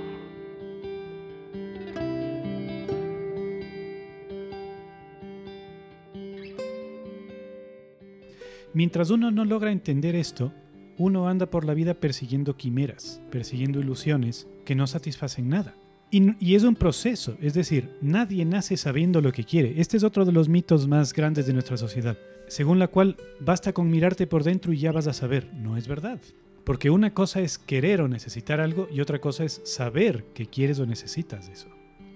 Mientras 8.75 9.11
uno 9.11 9.31
no 9.31 9.45
logra 9.45 9.71
entender 9.71 10.17
esto, 10.17 10.53
uno 10.99 11.29
anda 11.29 11.47
por 11.47 11.65
la 11.65 11.75
vida 11.75 11.95
persiguiendo 11.95 12.57
quimeras, 12.57 13.23
persiguiendo 13.31 13.79
ilusiones 13.79 14.49
que 14.65 14.75
no 14.75 14.89
satisfacen 14.89 15.49
nada. 15.49 15.77
Y, 16.13 16.57
es 16.57 16.65
un 16.65 16.75
proceso, 16.75 17.37
es 17.41 17.55
decir, 17.55 17.89
nadie 18.01 18.45
nace 18.45 18.77
sabiendo 18.77 19.21
lo 19.21 19.31
que 19.31 19.45
quiere. 19.45 19.81
Este 19.81 19.97
es 19.97 20.03
otro 20.03 20.25
de 20.25 20.33
los 20.33 20.49
mitos 20.49 20.89
más 20.89 21.13
grandes 21.13 21.47
de 21.47 21.53
nuestra 21.53 21.77
sociedad, 21.77 22.19
según 22.49 22.81
la 22.81 22.89
cual 22.89 23.17
basta 23.39 23.73
con 23.73 23.89
mirarte 23.89 24.27
por 24.27 24.43
dentro 24.43 24.73
y 24.73 24.79
ya 24.79 24.91
vas 24.91 25.07
a 25.07 25.13
saber. 25.13 25.53
No 25.55 25.77
es 25.77 25.87
verdad. 25.87 26.21
Porque 26.65 26.91
una 26.91 27.15
cosa 27.15 27.41
es 27.41 27.59
querer 27.59 28.01
o 28.01 28.09
necesitar 28.09 28.61
algo 28.61 28.89
y 28.91 29.01
otra 29.01 29.21
cosa 29.21 29.45
es 29.45 29.61
saber 29.65 30.25
que 30.35 30.47
quieres 30.47 30.81
o 30.81 30.87
necesitas 30.87 31.49
eso. 31.49 31.69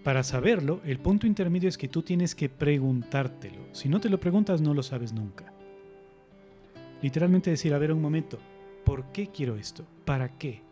Para 0.03 0.25
saberlo, 0.25 0.81
el 0.85 0.99
punto 0.99 1.29
intermedio 1.29 1.69
es 1.69 1.79
que 1.79 1.89
tú 1.89 2.03
tienes 2.03 2.35
que 2.35 2.49
preguntártelo. 2.49 3.61
Si 3.73 3.89
no 3.89 4.01
te 4.01 4.11
lo 4.11 4.19
preguntas, 4.19 4.61
no 4.61 4.75
lo 4.75 4.83
sabes 4.83 5.13
nunca. 5.13 5.53
Literalmente 7.01 7.51
decir, 7.51 7.73
a 7.73 7.79
ver 7.79 7.93
un 7.93 8.03
momento, 8.03 8.39
¿por 8.85 9.13
qué 9.13 9.29
quiero 9.29 9.57
esto? 9.57 9.87
¿Para 10.05 10.37
qué? 10.37 10.64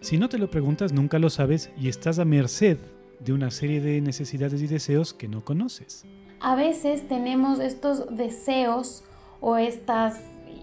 Si 0.00 0.16
no 0.16 0.30
te 0.30 0.38
lo 0.38 0.50
preguntas, 0.50 0.92
nunca 0.94 1.18
lo 1.18 1.28
sabes 1.28 1.70
y 1.76 1.88
estás 1.88 2.18
a 2.18 2.24
merced 2.24 2.78
de 3.18 3.34
una 3.34 3.50
serie 3.50 3.82
de 3.82 4.00
necesidades 4.00 4.62
y 4.62 4.66
deseos 4.66 5.12
que 5.12 5.28
no 5.28 5.44
conoces. 5.44 6.06
A 6.40 6.54
veces 6.54 7.06
tenemos 7.06 7.60
estos 7.60 8.16
deseos 8.16 9.04
o 9.40 9.58
estas 9.58 10.22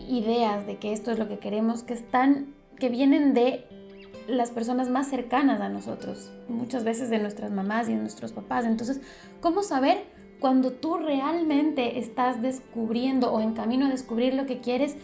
ideas 0.09 0.65
de 0.65 0.77
que 0.77 0.91
esto 0.91 1.11
es 1.11 1.19
lo 1.19 1.27
que 1.27 1.37
queremos 1.37 1.83
que 1.83 1.93
están 1.93 2.55
que 2.79 2.89
vienen 2.89 3.35
de 3.35 3.65
las 4.27 4.49
personas 4.49 4.89
más 4.89 5.07
cercanas 5.07 5.61
a 5.61 5.69
nosotros, 5.69 6.31
muchas 6.47 6.83
veces 6.83 7.11
de 7.11 7.19
nuestras 7.19 7.51
mamás 7.51 7.87
y 7.89 7.93
de 7.93 7.99
nuestros 7.99 8.33
papás. 8.33 8.65
Entonces, 8.65 9.01
¿cómo 9.39 9.61
saber 9.61 10.03
cuando 10.39 10.71
tú 10.71 10.97
realmente 10.97 11.99
estás 11.99 12.41
descubriendo 12.41 13.31
o 13.31 13.39
en 13.39 13.53
camino 13.53 13.85
a 13.85 13.89
descubrir 13.89 14.33
lo 14.33 14.45
que 14.45 14.59
quieres 14.59 14.95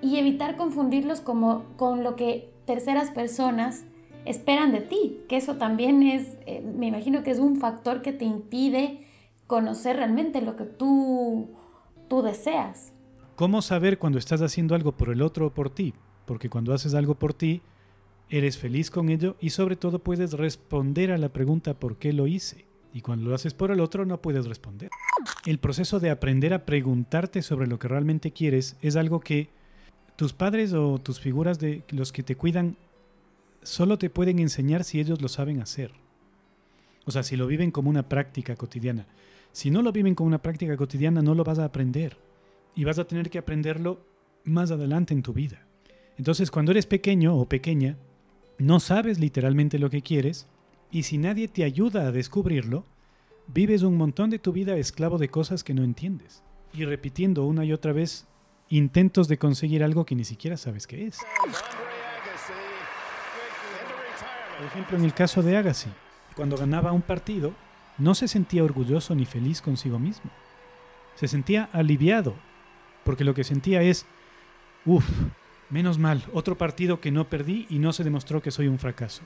y 0.00 0.16
evitar 0.18 0.56
confundirlos 0.56 1.20
como 1.20 1.64
con 1.76 2.02
lo 2.02 2.16
que 2.16 2.52
terceras 2.66 3.10
personas 3.10 3.84
esperan 4.24 4.72
de 4.72 4.80
ti? 4.80 5.20
Que 5.28 5.36
eso 5.36 5.56
también 5.56 6.02
es, 6.02 6.38
eh, 6.46 6.60
me 6.60 6.86
imagino 6.86 7.22
que 7.22 7.30
es 7.30 7.38
un 7.38 7.56
factor 7.56 8.02
que 8.02 8.12
te 8.12 8.24
impide 8.24 9.00
conocer 9.46 9.96
realmente 9.96 10.42
lo 10.42 10.56
que 10.56 10.64
tú, 10.64 11.48
tú 12.08 12.22
deseas. 12.22 12.92
¿Cómo 13.34 13.62
saber 13.62 13.98
cuando 13.98 14.18
estás 14.18 14.42
haciendo 14.42 14.74
algo 14.74 14.92
por 14.92 15.10
el 15.10 15.22
otro 15.22 15.46
o 15.46 15.50
por 15.50 15.70
ti? 15.70 15.94
Porque 16.26 16.50
cuando 16.50 16.74
haces 16.74 16.94
algo 16.94 17.14
por 17.14 17.34
ti, 17.34 17.62
eres 18.28 18.58
feliz 18.58 18.90
con 18.90 19.08
ello 19.08 19.36
y 19.40 19.50
sobre 19.50 19.76
todo 19.76 20.00
puedes 20.00 20.32
responder 20.32 21.12
a 21.12 21.18
la 21.18 21.30
pregunta 21.30 21.74
¿por 21.74 21.96
qué 21.96 22.12
lo 22.12 22.26
hice? 22.26 22.66
Y 22.92 23.00
cuando 23.00 23.28
lo 23.28 23.34
haces 23.34 23.54
por 23.54 23.70
el 23.70 23.80
otro 23.80 24.04
no 24.06 24.20
puedes 24.20 24.46
responder. 24.46 24.90
El 25.46 25.58
proceso 25.58 26.00
de 26.00 26.10
aprender 26.10 26.52
a 26.52 26.64
preguntarte 26.64 27.42
sobre 27.42 27.66
lo 27.66 27.78
que 27.78 27.88
realmente 27.88 28.32
quieres 28.32 28.76
es 28.82 28.96
algo 28.96 29.20
que 29.20 29.50
tus 30.18 30.32
padres 30.32 30.72
o 30.72 30.98
tus 30.98 31.20
figuras 31.20 31.60
de 31.60 31.84
los 31.90 32.10
que 32.10 32.24
te 32.24 32.34
cuidan 32.34 32.76
solo 33.62 33.98
te 33.98 34.10
pueden 34.10 34.40
enseñar 34.40 34.82
si 34.82 34.98
ellos 34.98 35.22
lo 35.22 35.28
saben 35.28 35.60
hacer. 35.60 35.92
O 37.04 37.12
sea, 37.12 37.22
si 37.22 37.36
lo 37.36 37.46
viven 37.46 37.70
como 37.70 37.88
una 37.88 38.08
práctica 38.08 38.56
cotidiana. 38.56 39.06
Si 39.52 39.70
no 39.70 39.80
lo 39.80 39.92
viven 39.92 40.16
como 40.16 40.26
una 40.26 40.42
práctica 40.42 40.76
cotidiana, 40.76 41.22
no 41.22 41.36
lo 41.36 41.44
vas 41.44 41.60
a 41.60 41.66
aprender 41.66 42.16
y 42.74 42.82
vas 42.82 42.98
a 42.98 43.04
tener 43.04 43.30
que 43.30 43.38
aprenderlo 43.38 44.00
más 44.42 44.72
adelante 44.72 45.14
en 45.14 45.22
tu 45.22 45.32
vida. 45.32 45.62
Entonces, 46.16 46.50
cuando 46.50 46.72
eres 46.72 46.86
pequeño 46.86 47.36
o 47.36 47.48
pequeña, 47.48 47.96
no 48.58 48.80
sabes 48.80 49.20
literalmente 49.20 49.78
lo 49.78 49.88
que 49.88 50.02
quieres 50.02 50.48
y 50.90 51.04
si 51.04 51.16
nadie 51.16 51.46
te 51.46 51.62
ayuda 51.62 52.08
a 52.08 52.12
descubrirlo, 52.12 52.84
vives 53.46 53.84
un 53.84 53.96
montón 53.96 54.30
de 54.30 54.40
tu 54.40 54.50
vida 54.50 54.76
esclavo 54.76 55.16
de 55.16 55.28
cosas 55.28 55.62
que 55.62 55.74
no 55.74 55.84
entiendes 55.84 56.42
y 56.74 56.84
repitiendo 56.86 57.46
una 57.46 57.64
y 57.64 57.72
otra 57.72 57.92
vez 57.92 58.26
intentos 58.68 59.28
de 59.28 59.38
conseguir 59.38 59.82
algo 59.82 60.04
que 60.04 60.14
ni 60.14 60.24
siquiera 60.24 60.56
sabes 60.56 60.86
qué 60.86 61.06
es. 61.06 61.18
Por 64.56 64.66
ejemplo, 64.66 64.96
en 64.98 65.04
el 65.04 65.14
caso 65.14 65.42
de 65.42 65.56
Agassi, 65.56 65.90
cuando 66.34 66.56
ganaba 66.56 66.92
un 66.92 67.02
partido, 67.02 67.52
no 67.96 68.14
se 68.14 68.28
sentía 68.28 68.64
orgulloso 68.64 69.14
ni 69.14 69.24
feliz 69.24 69.62
consigo 69.62 69.98
mismo. 69.98 70.30
Se 71.14 71.28
sentía 71.28 71.68
aliviado 71.72 72.34
porque 73.04 73.24
lo 73.24 73.34
que 73.34 73.44
sentía 73.44 73.82
es, 73.82 74.06
uff, 74.84 75.08
menos 75.70 75.98
mal, 75.98 76.24
otro 76.32 76.58
partido 76.58 77.00
que 77.00 77.10
no 77.10 77.28
perdí 77.28 77.66
y 77.70 77.78
no 77.78 77.92
se 77.92 78.04
demostró 78.04 78.42
que 78.42 78.50
soy 78.50 78.68
un 78.68 78.78
fracaso. 78.78 79.22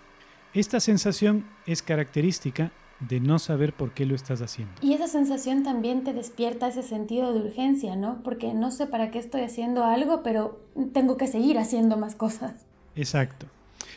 Esta 0.55 0.81
sensación 0.81 1.47
es 1.67 1.83
característica 1.83 2.71
de 3.09 3.21
no 3.21 3.39
saber 3.39 3.73
por 3.73 3.93
qué 3.93 4.07
lo 4.07 4.15
estás 4.15 4.41
haciendo. 4.43 4.75
Y 4.81 4.93
esa 4.93 5.09
sensación 5.09 5.63
también 5.63 6.05
te 6.05 6.13
despierta 6.13 6.69
ese 6.69 6.83
sentido 6.83 7.33
de 7.33 7.41
urgencia, 7.41 7.97
¿no? 7.97 8.23
Porque 8.23 8.55
no 8.55 8.71
sé 8.71 8.87
para 8.87 9.11
qué 9.11 9.19
estoy 9.19 9.43
haciendo 9.43 9.85
algo, 9.85 10.23
pero 10.23 10.61
tengo 10.93 11.17
que 11.17 11.27
seguir 11.27 11.59
haciendo 11.59 11.97
más 11.97 12.15
cosas. 12.15 12.67
Exacto. 12.95 13.47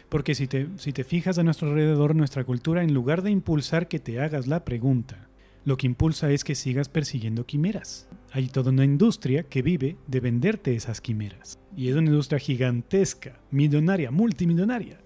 Porque 0.10 0.36
si 0.36 0.48
te, 0.48 0.68
si 0.78 0.94
te 0.94 1.04
fijas 1.04 1.38
a 1.38 1.44
nuestro 1.44 1.70
alrededor, 1.70 2.16
nuestra 2.16 2.44
cultura, 2.44 2.84
en 2.84 2.94
lugar 2.94 3.22
de 3.22 3.32
impulsar 3.32 3.88
que 3.88 4.00
te 4.00 4.20
hagas 4.20 4.48
la 4.48 4.64
pregunta, 4.64 5.28
lo 5.66 5.78
que 5.78 5.88
impulsa 5.88 6.32
es 6.32 6.44
que 6.44 6.54
sigas 6.54 6.90
persiguiendo 6.90 7.46
quimeras. 7.46 8.08
Hay 8.32 8.48
toda 8.50 8.72
una 8.72 8.86
industria 8.86 9.44
que 9.44 9.64
vive 9.64 9.98
de 10.06 10.20
venderte 10.20 10.76
esas 10.76 11.02
quimeras. 11.02 11.58
Y 11.76 11.90
es 11.90 11.96
una 11.96 12.08
industria 12.08 12.40
gigantesca, 12.40 13.40
millonaria, 13.50 14.12
multimillonaria. 14.12 15.00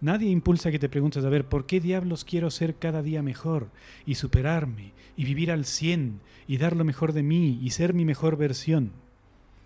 Nadie 0.00 0.30
impulsa 0.30 0.70
que 0.70 0.78
te 0.78 0.88
preguntes, 0.88 1.24
a 1.24 1.28
ver, 1.28 1.46
¿por 1.46 1.66
qué 1.66 1.80
diablos 1.80 2.24
quiero 2.24 2.50
ser 2.50 2.76
cada 2.76 3.02
día 3.02 3.22
mejor 3.22 3.70
y 4.04 4.16
superarme 4.16 4.92
y 5.16 5.24
vivir 5.24 5.50
al 5.50 5.64
100 5.64 6.20
y 6.46 6.58
dar 6.58 6.76
lo 6.76 6.84
mejor 6.84 7.12
de 7.12 7.22
mí 7.22 7.58
y 7.62 7.70
ser 7.70 7.94
mi 7.94 8.04
mejor 8.04 8.36
versión? 8.36 8.92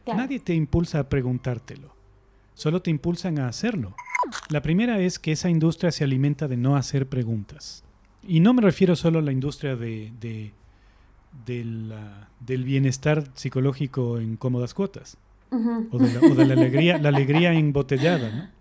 Claro. 0.04 0.20
Nadie 0.20 0.38
te 0.38 0.54
impulsa 0.54 1.00
a 1.00 1.08
preguntártelo, 1.08 1.94
solo 2.54 2.80
te 2.80 2.90
impulsan 2.90 3.38
a 3.38 3.48
hacerlo. 3.48 3.94
La 4.50 4.62
primera 4.62 5.00
es 5.00 5.18
que 5.18 5.32
esa 5.32 5.50
industria 5.50 5.90
se 5.90 6.04
alimenta 6.04 6.46
de 6.46 6.56
no 6.56 6.76
hacer 6.76 7.08
preguntas. 7.08 7.84
Y 8.26 8.40
no 8.40 8.54
me 8.54 8.62
refiero 8.62 8.96
solo 8.96 9.18
a 9.18 9.22
la 9.22 9.32
industria 9.32 9.76
de, 9.76 10.12
de, 10.20 10.52
de 11.46 11.64
la, 11.64 12.28
del 12.38 12.64
bienestar 12.64 13.24
psicológico 13.34 14.18
en 14.18 14.36
cómodas 14.36 14.74
cuotas. 14.74 15.16
Uh 15.50 15.56
-huh. 15.56 15.88
o, 15.90 15.98
de 15.98 16.12
la, 16.12 16.20
o, 16.20 16.34
de 16.34 16.46
la, 16.46 16.54
alegría, 16.54 16.98
la 16.98 17.08
alegría 17.08 17.52
embotellada, 17.58 18.30
¿no? 18.30 18.59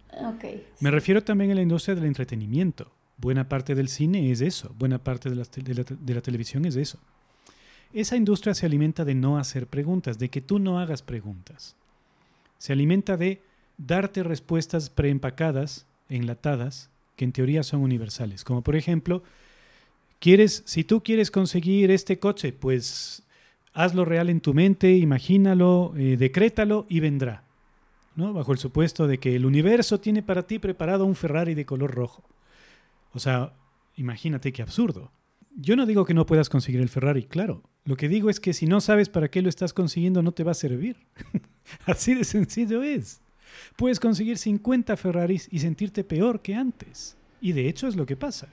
Me 0.80 0.92
refiero 0.92 1.24
también 1.24 1.52
a 1.52 1.56
la 1.56 1.62
industria 1.62 1.96
del 1.96 2.06
entretenimiento. 2.06 2.92
Buena 3.18 3.50
parte 3.50 3.76
del 3.76 3.90
cine 3.90 4.32
es 4.32 4.42
eso, 4.42 4.74
buena 4.78 4.98
parte 5.04 5.30
de 5.30 6.14
la 6.14 6.22
televisión 6.22 6.66
es 6.66 6.76
eso. 6.76 7.00
Esa 7.94 8.16
industria 8.16 8.54
se 8.54 8.66
alimenta 8.66 9.04
de 9.04 9.16
no 9.16 9.38
hacer 9.38 9.68
preguntas, 9.68 10.20
de 10.20 10.30
que 10.30 10.42
tú 10.42 10.60
no 10.60 10.80
hagas 10.80 11.02
preguntas. 11.02 11.76
Se 12.58 12.72
alimenta 12.72 13.18
de 13.18 13.42
darte 13.78 14.24
respuestas 14.24 14.90
preempacadas, 14.90 15.88
enlatadas, 16.08 16.90
que 17.16 17.26
en 17.26 17.32
teoría 17.32 17.64
son 17.64 17.82
universales. 17.82 18.44
Como 18.44 18.62
por 18.62 18.76
ejemplo, 18.76 19.24
quieres, 20.20 20.62
si 20.66 20.84
tú 20.84 21.02
quieres 21.02 21.32
conseguir 21.32 21.90
este 21.90 22.20
coche, 22.20 22.54
pues 22.54 23.24
hazlo 23.74 24.06
real 24.06 24.30
en 24.30 24.42
tu 24.42 24.54
mente, 24.54 24.92
imagínalo, 24.98 25.94
eh, 25.98 26.16
decrétalo 26.18 26.86
y 26.90 27.00
vendrá. 27.00 27.44
Bajo 28.20 28.52
el 28.52 28.58
supuesto 28.58 29.08
de 29.08 29.18
que 29.18 29.36
el 29.36 29.46
universo 29.46 30.00
tiene 30.00 30.22
para 30.22 30.44
ti 30.44 30.60
preparado 30.60 31.06
un 31.06 31.16
Ferrari 31.16 31.56
de 31.56 31.66
color 31.66 31.92
rojo. 31.92 32.24
O 33.14 33.20
sea, 33.20 33.54
imagínate 33.96 34.52
qué 34.52 34.62
absurdo. 34.62 35.12
Yo 35.56 35.76
no 35.76 35.86
digo 35.86 36.06
que 36.06 36.14
no 36.14 36.26
puedas 36.26 36.50
conseguir 36.50 36.82
el 36.82 36.90
Ferrari, 36.90 37.24
claro. 37.24 37.64
Lo 37.86 37.96
que 37.96 38.10
digo 38.10 38.30
es 38.30 38.40
que 38.40 38.54
si 38.54 38.66
no 38.66 38.82
sabes 38.82 39.10
para 39.10 39.30
qué 39.30 39.42
lo 39.42 39.50
estás 39.50 39.74
consiguiendo, 39.74 40.22
no 40.22 40.34
te 40.34 40.44
va 40.44 40.52
a 40.52 40.56
servir. 40.56 40.98
Así 41.86 42.14
de 42.14 42.24
sencillo 42.26 42.84
es. 42.84 43.22
Puedes 43.78 44.00
conseguir 44.00 44.38
50 44.38 44.96
Ferraris 44.98 45.48
y 45.50 45.60
sentirte 45.60 46.04
peor 46.04 46.42
que 46.42 46.56
antes. 46.56 47.18
Y 47.42 47.54
de 47.54 47.68
hecho 47.68 47.88
es 47.88 47.96
lo 47.96 48.06
que 48.06 48.18
pasa. 48.18 48.50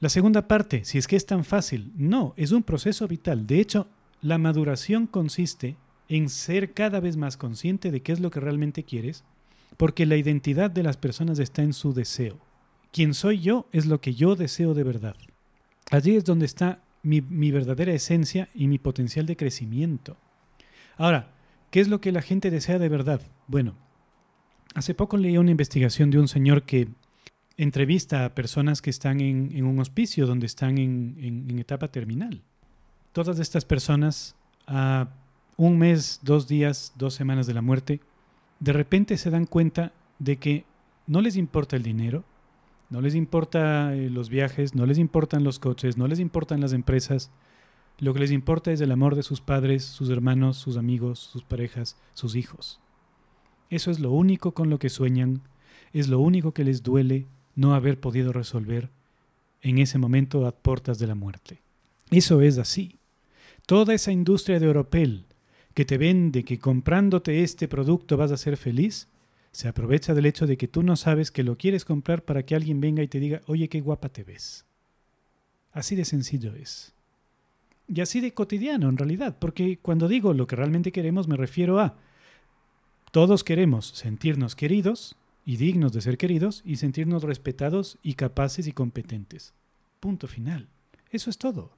La 0.00 0.08
segunda 0.08 0.48
parte, 0.48 0.84
si 0.84 0.98
es 0.98 1.06
que 1.06 1.16
es 1.16 1.26
tan 1.26 1.44
fácil, 1.44 1.92
no, 1.96 2.34
es 2.36 2.50
un 2.50 2.62
proceso 2.62 3.06
vital. 3.06 3.46
De 3.46 3.60
hecho, 3.60 3.88
la 4.20 4.38
maduración 4.38 5.06
consiste 5.06 5.76
en 6.08 6.28
ser 6.28 6.72
cada 6.72 7.00
vez 7.00 7.16
más 7.16 7.36
consciente 7.36 7.90
de 7.90 8.00
qué 8.02 8.12
es 8.12 8.20
lo 8.20 8.30
que 8.30 8.40
realmente 8.40 8.84
quieres, 8.84 9.24
porque 9.76 10.06
la 10.06 10.16
identidad 10.16 10.70
de 10.70 10.82
las 10.82 10.96
personas 10.96 11.38
está 11.38 11.62
en 11.62 11.72
su 11.72 11.92
deseo. 11.94 12.38
Quien 12.92 13.14
soy 13.14 13.40
yo 13.40 13.66
es 13.72 13.86
lo 13.86 14.00
que 14.00 14.14
yo 14.14 14.36
deseo 14.36 14.74
de 14.74 14.84
verdad. 14.84 15.16
Allí 15.90 16.14
es 16.16 16.24
donde 16.24 16.46
está 16.46 16.80
mi, 17.02 17.20
mi 17.20 17.50
verdadera 17.50 17.92
esencia 17.92 18.48
y 18.54 18.68
mi 18.68 18.78
potencial 18.78 19.26
de 19.26 19.36
crecimiento. 19.36 20.16
Ahora, 20.96 21.32
¿qué 21.70 21.80
es 21.80 21.88
lo 21.88 22.00
que 22.00 22.12
la 22.12 22.22
gente 22.22 22.50
desea 22.50 22.78
de 22.78 22.88
verdad? 22.88 23.20
Bueno, 23.48 23.74
hace 24.74 24.94
poco 24.94 25.16
leí 25.16 25.36
una 25.38 25.50
investigación 25.50 26.10
de 26.10 26.18
un 26.18 26.28
señor 26.28 26.62
que 26.62 26.88
entrevista 27.56 28.24
a 28.24 28.34
personas 28.34 28.80
que 28.80 28.90
están 28.90 29.20
en, 29.20 29.50
en 29.54 29.64
un 29.64 29.78
hospicio 29.80 30.26
donde 30.26 30.46
están 30.46 30.78
en, 30.78 31.16
en- 31.20 31.58
etapa 31.58 31.88
terminal. 31.88 32.42
Todas 33.12 33.38
estas 33.38 33.64
personas, 33.64 34.34
a 34.66 35.08
un 35.56 35.78
mes, 35.78 36.20
dos 36.22 36.48
días, 36.48 36.92
dos 36.96 37.14
semanas 37.14 37.46
de 37.46 37.54
la 37.54 37.62
muerte, 37.62 38.00
de 38.60 38.72
repente 38.72 39.16
se 39.16 39.30
dan 39.30 39.46
cuenta 39.46 39.92
de 40.18 40.36
que 40.36 40.64
no 41.06 41.20
les 41.20 41.36
importa 41.36 41.76
el 41.76 41.82
dinero, 41.82 42.24
no 42.90 43.00
les 43.00 43.14
importa 43.14 43.94
eh, 43.94 44.10
los 44.10 44.28
viajes, 44.28 44.74
no 44.74 44.86
les 44.86 44.98
importan 44.98 45.44
los 45.44 45.58
coches, 45.58 45.96
no 45.96 46.06
les 46.06 46.20
importan 46.20 46.60
las 46.60 46.72
empresas. 46.72 47.30
Lo 47.98 48.14
que 48.14 48.20
les 48.20 48.30
importa 48.30 48.72
es 48.72 48.80
el 48.80 48.92
amor 48.92 49.14
de 49.14 49.22
sus 49.22 49.40
padres, 49.40 49.84
sus 49.84 50.10
hermanos, 50.10 50.56
sus 50.56 50.76
amigos, 50.76 51.18
sus 51.18 51.44
parejas, 51.44 51.96
sus 52.12 52.36
hijos. 52.36 52.80
Eso 53.70 53.90
es 53.90 54.00
lo 54.00 54.10
único 54.12 54.52
con 54.52 54.70
lo 54.70 54.78
que 54.78 54.88
sueñan, 54.88 55.42
es 55.92 56.08
lo 56.08 56.20
único 56.20 56.52
que 56.52 56.64
les 56.64 56.82
duele 56.82 57.26
no 57.54 57.74
haber 57.74 58.00
podido 58.00 58.32
resolver 58.32 58.90
en 59.62 59.78
ese 59.78 59.98
momento 59.98 60.46
a 60.46 60.52
puertas 60.52 60.98
de 60.98 61.06
la 61.06 61.14
muerte. 61.14 61.62
Eso 62.10 62.40
es 62.42 62.58
así. 62.58 62.98
Toda 63.66 63.94
esa 63.94 64.12
industria 64.12 64.60
de 64.60 64.68
Oropel 64.68 65.24
que 65.74 65.84
te 65.84 65.98
vende 65.98 66.44
que 66.44 66.58
comprándote 66.58 67.42
este 67.42 67.68
producto 67.68 68.16
vas 68.16 68.30
a 68.30 68.36
ser 68.36 68.56
feliz, 68.56 69.08
se 69.50 69.68
aprovecha 69.68 70.14
del 70.14 70.26
hecho 70.26 70.46
de 70.46 70.56
que 70.56 70.68
tú 70.68 70.82
no 70.82 70.96
sabes 70.96 71.30
que 71.30 71.42
lo 71.42 71.56
quieres 71.56 71.84
comprar 71.84 72.24
para 72.24 72.44
que 72.44 72.54
alguien 72.54 72.80
venga 72.80 73.02
y 73.02 73.08
te 73.08 73.20
diga, 73.20 73.40
oye, 73.46 73.68
qué 73.68 73.80
guapa 73.80 74.08
te 74.08 74.24
ves. 74.24 74.64
Así 75.72 75.96
de 75.96 76.04
sencillo 76.04 76.54
es. 76.54 76.92
Y 77.86 78.00
así 78.00 78.20
de 78.20 78.32
cotidiano 78.32 78.88
en 78.88 78.96
realidad, 78.96 79.36
porque 79.38 79.78
cuando 79.78 80.08
digo 80.08 80.32
lo 80.32 80.46
que 80.46 80.56
realmente 80.56 80.92
queremos 80.92 81.28
me 81.28 81.36
refiero 81.36 81.78
a, 81.80 81.96
todos 83.10 83.44
queremos 83.44 83.86
sentirnos 83.88 84.56
queridos 84.56 85.16
y 85.44 85.56
dignos 85.56 85.92
de 85.92 86.00
ser 86.00 86.16
queridos 86.16 86.62
y 86.64 86.76
sentirnos 86.76 87.22
respetados 87.22 87.98
y 88.02 88.14
capaces 88.14 88.66
y 88.66 88.72
competentes. 88.72 89.52
Punto 90.00 90.26
final. 90.26 90.68
Eso 91.10 91.30
es 91.30 91.38
todo. 91.38 91.76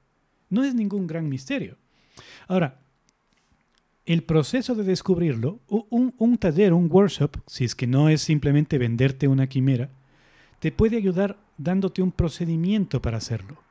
No 0.49 0.63
es 0.63 0.73
ningún 0.73 1.05
gran 1.05 1.29
misterio. 1.29 1.77
Ahora, 2.47 2.79
el 4.07 4.23
proceso 4.23 4.73
de 4.73 4.85
descubrirlo, 4.85 5.59
un, 5.67 6.15
un 6.17 6.37
taller, 6.37 6.71
un 6.71 6.87
workshop, 6.89 7.37
si 7.45 7.65
es 7.65 7.75
que 7.75 7.87
no 7.87 8.07
es 8.07 8.21
simplemente 8.21 8.77
venderte 8.77 9.27
una 9.27 9.47
quimera, 9.47 9.89
te 10.59 10.71
puede 10.71 10.95
ayudar 10.95 11.37
dándote 11.57 12.01
un 12.01 12.13
procedimiento 12.13 13.01
para 13.01 13.17
hacerlo. 13.17 13.61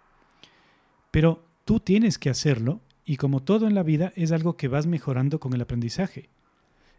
Pero 1.11 1.43
tú 1.65 1.81
tienes 1.81 2.19
que 2.19 2.29
hacerlo 2.29 2.81
y 3.07 3.17
como 3.17 3.43
todo 3.43 3.67
en 3.67 3.75
la 3.75 3.83
vida 3.83 4.13
es 4.15 4.31
algo 4.31 4.59
que 4.59 4.69
vas 4.69 4.87
mejorando 4.87 5.41
con 5.41 5.55
el 5.55 5.63
aprendizaje. 5.63 6.29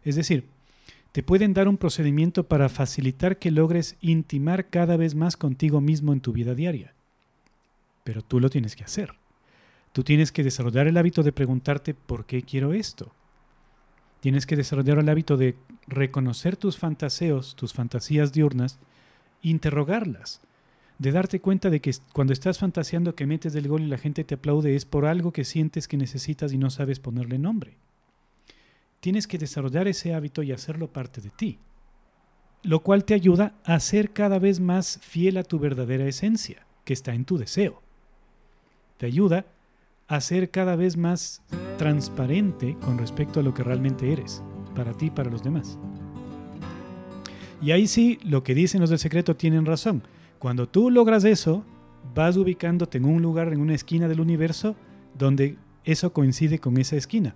Es 0.02 0.16
decir, 0.16 0.48
te 1.12 1.22
pueden 1.22 1.54
dar 1.54 1.68
un 1.68 1.76
procedimiento 1.76 2.48
para 2.48 2.68
facilitar 2.68 3.38
que 3.38 3.52
logres 3.52 3.96
intimar 4.00 4.68
cada 4.68 4.96
vez 4.96 5.14
más 5.14 5.36
contigo 5.36 5.80
mismo 5.80 6.12
en 6.12 6.20
tu 6.20 6.32
vida 6.32 6.56
diaria. 6.56 6.92
Pero 8.02 8.22
tú 8.22 8.40
lo 8.40 8.50
tienes 8.50 8.74
que 8.74 8.82
hacer. 8.82 9.14
Tú 9.92 10.02
tienes 10.02 10.32
que 10.32 10.42
desarrollar 10.42 10.88
el 10.88 10.96
hábito 10.96 11.22
de 11.22 11.32
preguntarte 11.32 11.94
por 11.94 12.26
qué 12.26 12.42
quiero 12.42 12.72
esto. 12.72 13.12
Tienes 14.20 14.46
que 14.46 14.56
desarrollar 14.56 14.98
el 14.98 15.08
hábito 15.08 15.36
de 15.36 15.56
reconocer 15.86 16.56
tus 16.56 16.76
fantaseos, 16.76 17.54
tus 17.54 17.72
fantasías 17.72 18.32
diurnas, 18.32 18.78
interrogarlas, 19.42 20.40
de 20.98 21.12
darte 21.12 21.40
cuenta 21.40 21.70
de 21.70 21.80
que 21.80 21.94
cuando 22.12 22.32
estás 22.32 22.58
fantaseando 22.58 23.14
que 23.14 23.26
metes 23.26 23.54
el 23.54 23.68
gol 23.68 23.82
y 23.82 23.86
la 23.86 23.98
gente 23.98 24.24
te 24.24 24.34
aplaude 24.34 24.74
es 24.74 24.84
por 24.84 25.06
algo 25.06 25.32
que 25.32 25.44
sientes 25.44 25.86
que 25.86 25.96
necesitas 25.96 26.52
y 26.52 26.58
no 26.58 26.70
sabes 26.70 26.98
ponerle 26.98 27.38
nombre. 27.38 27.76
Tienes 29.00 29.28
que 29.28 29.38
desarrollar 29.38 29.86
ese 29.86 30.12
hábito 30.12 30.42
y 30.42 30.50
hacerlo 30.50 30.92
parte 30.92 31.20
de 31.20 31.30
ti, 31.30 31.58
lo 32.64 32.82
cual 32.82 33.04
te 33.04 33.14
ayuda 33.14 33.54
a 33.64 33.78
ser 33.78 34.12
cada 34.12 34.40
vez 34.40 34.58
más 34.58 34.98
fiel 35.00 35.36
a 35.36 35.44
tu 35.44 35.60
verdadera 35.60 36.08
esencia, 36.08 36.66
que 36.84 36.92
está 36.92 37.14
en 37.14 37.24
tu 37.24 37.38
deseo. 37.38 37.80
Te 38.96 39.06
ayuda 39.06 39.46
a 40.08 40.20
ser 40.22 40.50
cada 40.50 40.74
vez 40.74 40.96
más 40.96 41.42
transparente 41.76 42.76
con 42.80 42.98
respecto 42.98 43.40
a 43.40 43.42
lo 43.42 43.52
que 43.52 43.62
realmente 43.62 44.10
eres, 44.10 44.42
para 44.74 44.94
ti 44.94 45.06
y 45.06 45.10
para 45.10 45.30
los 45.30 45.42
demás. 45.42 45.78
Y 47.60 47.72
ahí 47.72 47.86
sí, 47.86 48.18
lo 48.24 48.42
que 48.42 48.54
dicen 48.54 48.80
los 48.80 48.90
del 48.90 48.98
secreto 48.98 49.36
tienen 49.36 49.66
razón. 49.66 50.02
Cuando 50.38 50.68
tú 50.68 50.90
logras 50.90 51.24
eso, 51.24 51.64
vas 52.14 52.36
ubicándote 52.36 52.98
en 52.98 53.04
un 53.04 53.20
lugar, 53.20 53.52
en 53.52 53.60
una 53.60 53.74
esquina 53.74 54.08
del 54.08 54.20
universo, 54.20 54.76
donde 55.16 55.56
eso 55.84 56.12
coincide 56.12 56.58
con 56.58 56.78
esa 56.78 56.96
esquina. 56.96 57.34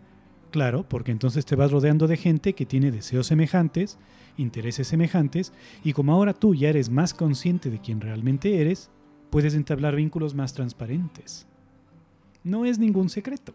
Claro, 0.51 0.87
porque 0.89 1.13
entonces 1.13 1.45
te 1.45 1.57
vas 1.57 1.73
rodeando 1.73 2.07
de 2.07 2.17
gente 2.17 2.55
que 2.55 2.67
tiene 2.67 2.91
deseos 2.91 3.27
semejantes, 3.27 3.99
intereses 4.37 4.87
semejantes, 4.87 5.53
y 5.85 5.93
como 5.93 6.13
ahora 6.13 6.33
tú 6.33 6.55
ya 6.55 6.71
eres 6.71 6.89
más 6.89 7.13
consciente 7.13 7.71
de 7.71 7.81
quién 7.81 8.01
realmente 8.01 8.61
eres, 8.61 8.91
puedes 9.31 9.55
entablar 9.55 9.97
vínculos 9.97 10.35
más 10.35 10.53
transparentes. 10.53 11.47
No 12.45 12.65
es 12.65 12.79
ningún 12.79 13.09
secreto. 13.09 13.53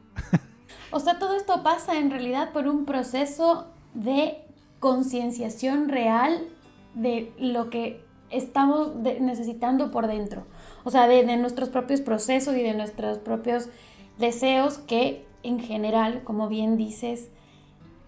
O 0.91 0.99
sea, 0.99 1.19
todo 1.19 1.35
esto 1.35 1.63
pasa 1.63 1.99
en 1.99 2.09
realidad 2.09 2.53
por 2.53 2.67
un 2.67 2.85
proceso 2.85 3.67
de 3.93 4.37
concienciación 4.79 5.89
real 5.89 6.47
de 6.93 7.33
lo 7.37 7.69
que 7.69 8.01
estamos 8.29 8.95
necesitando 8.95 9.91
por 9.91 10.07
dentro. 10.07 10.45
O 10.83 10.91
sea, 10.91 11.07
de, 11.07 11.25
de 11.25 11.37
nuestros 11.37 11.69
propios 11.69 12.01
procesos 12.01 12.55
y 12.55 12.63
de 12.63 12.73
nuestros 12.73 13.17
propios 13.17 13.69
deseos 14.17 14.77
que 14.77 15.25
en 15.43 15.59
general, 15.59 16.23
como 16.23 16.47
bien 16.47 16.77
dices, 16.77 17.29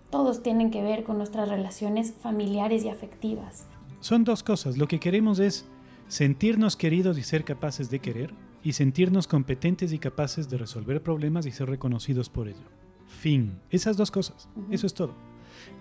todos 0.09 0.41
tienen 0.41 0.71
que 0.71 0.81
ver 0.81 1.03
con 1.03 1.17
nuestras 1.17 1.49
relaciones 1.49 2.13
familiares 2.13 2.83
y 2.83 2.89
afectivas. 2.89 3.65
Son 3.99 4.23
dos 4.23 4.43
cosas. 4.43 4.77
Lo 4.77 4.87
que 4.87 4.99
queremos 4.99 5.39
es 5.39 5.65
sentirnos 6.07 6.75
queridos 6.75 7.17
y 7.17 7.23
ser 7.23 7.43
capaces 7.43 7.89
de 7.89 7.99
querer, 7.99 8.33
y 8.63 8.73
sentirnos 8.73 9.27
competentes 9.27 9.93
y 9.93 9.99
capaces 9.99 10.49
de 10.49 10.57
resolver 10.57 11.01
problemas 11.01 11.45
y 11.45 11.51
ser 11.51 11.69
reconocidos 11.69 12.29
por 12.29 12.47
ello. 12.47 12.65
Fin. 13.07 13.59
Esas 13.69 13.97
dos 13.97 14.11
cosas. 14.11 14.49
Eso 14.69 14.87
es 14.87 14.93
todo. 14.93 15.15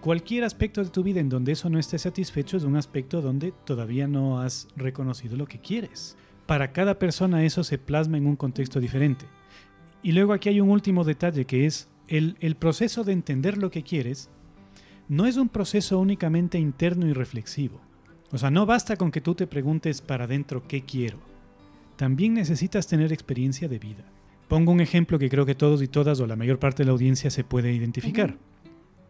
Cualquier 0.01 0.45
aspecto 0.45 0.83
de 0.83 0.91
tu 0.91 1.03
vida 1.03 1.21
en 1.21 1.29
donde 1.29 1.53
eso 1.53 1.69
no 1.71 1.79
esté 1.79 1.99
satisfecho 1.99 2.57
es 2.57 2.65
un 2.65 2.77
aspecto 2.77 3.21
donde 3.21 3.53
todavía 3.65 4.09
no 4.09 4.41
has 4.41 4.69
reconocido 4.77 5.37
lo 5.37 5.47
que 5.47 5.61
quieres. 5.61 6.17
Para 6.47 6.73
cada 6.73 6.99
persona 6.99 7.45
eso 7.45 7.63
se 7.65 7.79
plasma 7.79 8.17
en 8.17 8.27
un 8.27 8.37
contexto 8.37 8.81
diferente. 8.81 9.27
Y 10.03 10.13
luego 10.13 10.33
aquí 10.33 10.49
hay 10.49 10.61
un 10.61 10.71
último 10.71 11.05
detalle 11.05 11.45
que 11.45 11.67
es 11.67 11.89
el, 12.07 12.37
el 12.41 12.57
proceso 12.57 13.05
de 13.05 13.13
entender 13.13 13.59
lo 13.59 13.71
que 13.71 13.83
quieres 13.83 14.31
no 15.09 15.27
es 15.27 15.37
un 15.37 15.49
proceso 15.49 15.99
únicamente 15.99 16.59
interno 16.59 17.07
y 17.07 17.13
reflexivo. 17.13 17.81
O 18.31 18.39
sea, 18.39 18.51
no 18.51 18.67
basta 18.67 18.97
con 18.97 19.11
que 19.11 19.23
tú 19.23 19.35
te 19.35 19.47
preguntes 19.47 20.03
para 20.03 20.25
adentro 20.25 20.67
qué 20.69 20.83
quiero. 20.83 21.19
También 21.99 22.35
necesitas 22.35 22.87
tener 22.87 23.13
experiencia 23.13 23.67
de 23.69 23.81
vida. 23.81 24.05
Pongo 24.47 24.71
un 24.71 24.81
ejemplo 24.81 25.19
que 25.19 25.29
creo 25.29 25.45
que 25.45 25.57
todos 25.57 25.83
y 25.83 25.89
todas 25.89 26.21
o 26.21 26.27
la 26.29 26.37
mayor 26.37 26.61
parte 26.61 26.83
de 26.83 26.87
la 26.87 26.93
audiencia 26.93 27.29
se 27.29 27.43
puede 27.43 27.73
identificar. 27.75 28.37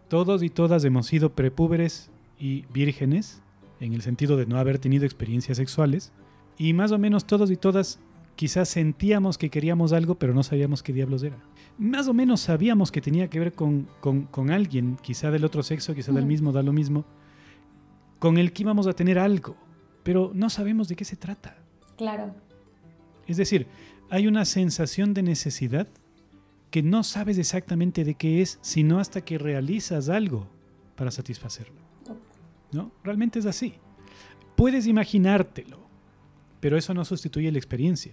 Todos 0.09 0.42
y 0.42 0.48
todas 0.48 0.85
hemos 0.85 1.07
sido 1.07 1.35
prepúberes 1.35 2.11
y 2.40 2.64
vírgenes, 2.72 3.42
en 3.79 3.92
el 3.92 4.01
sentido 4.01 4.38
de 4.38 4.46
no 4.46 4.57
haber 4.59 4.79
tenido 4.79 5.05
experiencias 5.05 5.59
sexuales, 5.59 6.12
y 6.57 6.72
más 6.72 6.90
o 6.90 6.98
menos 6.98 7.27
todos 7.27 7.51
y 7.51 7.57
todas 7.57 8.01
quizás 8.37 8.70
sentíamos 8.70 9.37
que 9.37 9.51
queríamos 9.51 9.92
algo, 9.92 10.14
pero 10.14 10.33
no 10.33 10.42
sabíamos 10.42 10.83
qué 10.83 10.94
diablos 10.94 11.22
era. 11.22 11.37
Más 11.77 12.09
o 12.09 12.14
menos 12.14 12.40
sabíamos 12.40 12.90
que 12.90 13.03
tenía 13.03 13.29
que 13.29 13.38
ver 13.38 13.53
con, 13.53 13.87
con- 14.01 14.22
con 14.22 14.51
alguien, 14.51 14.96
quizá 15.03 15.31
del 15.31 15.44
otro 15.44 15.62
sexo, 15.62 15.94
quizá 15.94 16.11
del 16.11 16.24
mismo, 16.24 16.53
da 16.53 16.62
lo 16.62 16.72
mismo, 16.72 17.05
con 18.18 18.38
el 18.38 18.53
que 18.55 18.62
íbamos 18.62 18.87
a 18.87 18.94
tener 18.94 19.18
algo, 19.18 19.57
pero 20.05 20.33
no 20.35 20.48
sabemos 20.48 20.88
de 20.88 20.96
qué 20.96 21.05
se 21.05 21.16
trata. 21.16 21.59
Claro. 21.98 22.35
Es 23.28 23.36
decir, 23.36 23.66
hay 24.10 24.26
una 24.26 24.44
sensación 24.44 25.14
de 25.14 25.22
necesidad 25.22 25.86
que 26.70 26.82
no 26.82 27.04
sabes 27.04 27.38
exactamente 27.38 28.04
de 28.04 28.14
qué 28.14 28.42
es, 28.42 28.58
sino 28.62 28.98
hasta 28.98 29.20
que 29.20 29.38
realizas 29.38 30.08
algo 30.08 30.46
para 30.96 31.10
satisfacerlo. 31.10 31.76
¿No? 32.72 32.90
Realmente 33.04 33.38
es 33.38 33.46
así. 33.46 33.74
Puedes 34.56 34.86
imaginártelo, 34.86 35.78
pero 36.60 36.76
eso 36.76 36.92
no 36.92 37.04
sustituye 37.04 37.52
la 37.52 37.58
experiencia. 37.58 38.12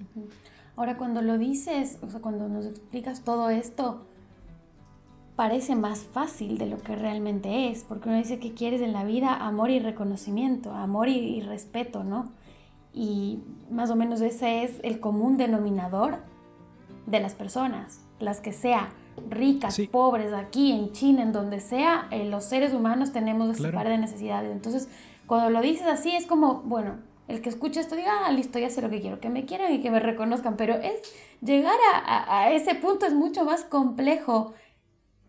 Ahora, 0.75 0.97
cuando 0.97 1.21
lo 1.21 1.37
dices, 1.37 1.97
o 2.01 2.09
sea, 2.09 2.21
cuando 2.21 2.47
nos 2.47 2.65
explicas 2.65 3.23
todo 3.23 3.49
esto, 3.49 4.05
parece 5.35 5.75
más 5.75 5.99
fácil 5.99 6.57
de 6.57 6.67
lo 6.67 6.81
que 6.81 6.95
realmente 6.95 7.69
es, 7.69 7.83
porque 7.83 8.09
uno 8.09 8.17
dice 8.17 8.39
que 8.39 8.53
quieres 8.53 8.81
en 8.81 8.93
la 8.93 9.03
vida 9.03 9.33
amor 9.45 9.69
y 9.69 9.79
reconocimiento, 9.79 10.71
amor 10.73 11.09
y, 11.09 11.17
y 11.17 11.41
respeto, 11.41 12.03
¿no? 12.03 12.31
Y 12.97 13.39
más 13.69 13.89
o 13.91 13.95
menos 13.97 14.21
ese 14.21 14.63
es 14.63 14.79
el 14.83 14.99
común 15.01 15.35
denominador 15.37 16.19
de 17.05 17.19
las 17.19 17.35
personas, 17.35 17.99
las 18.19 18.39
que 18.39 18.53
sea 18.53 18.89
ricas, 19.29 19.75
Sí. 19.75 19.87
pobres, 19.87 20.31
aquí, 20.33 20.71
en 20.71 20.91
China, 20.93 21.21
en 21.21 21.33
donde 21.33 21.59
sea, 21.59 22.07
eh, 22.11 22.27
los 22.29 22.45
seres 22.45 22.73
humanos 22.73 23.11
tenemos 23.11 23.49
ese 23.49 23.59
Claro. 23.59 23.75
par 23.77 23.89
de 23.89 23.97
necesidades. 23.97 24.51
Entonces, 24.51 24.87
cuando 25.27 25.49
lo 25.49 25.61
dices 25.61 25.87
así, 25.87 26.11
es 26.15 26.25
como, 26.25 26.61
bueno, 26.61 26.95
el 27.27 27.41
que 27.41 27.49
escuche 27.49 27.79
esto 27.81 27.95
diga, 27.95 28.25
ah, 28.25 28.31
listo, 28.31 28.59
ya 28.59 28.69
sé 28.69 28.81
lo 28.81 28.89
que 28.89 29.01
quiero, 29.01 29.19
que 29.19 29.29
me 29.29 29.45
quieran 29.45 29.73
y 29.73 29.81
que 29.81 29.91
me 29.91 29.99
reconozcan, 29.99 30.55
pero 30.57 30.75
es 30.75 30.93
llegar 31.41 31.75
a, 31.93 32.39
a 32.43 32.51
ese 32.51 32.75
punto 32.75 33.05
es 33.05 33.13
mucho 33.13 33.43
más 33.45 33.63
complejo. 33.65 34.53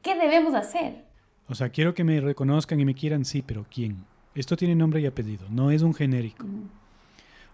¿Qué 0.02 0.14
debemos 0.14 0.54
hacer? 0.54 1.04
O 1.48 1.54
sea, 1.54 1.70
quiero 1.70 1.94
que 1.94 2.04
me 2.04 2.20
reconozcan 2.20 2.78
y 2.80 2.84
me 2.84 2.94
quieran, 2.94 3.24
sí, 3.24 3.42
pero 3.42 3.66
¿quién? 3.72 4.04
Esto 4.34 4.56
tiene 4.56 4.74
nombre 4.74 5.00
y 5.00 5.06
apellido, 5.06 5.46
no 5.50 5.70
es 5.70 5.82
un 5.82 5.94
genérico. 5.94 6.44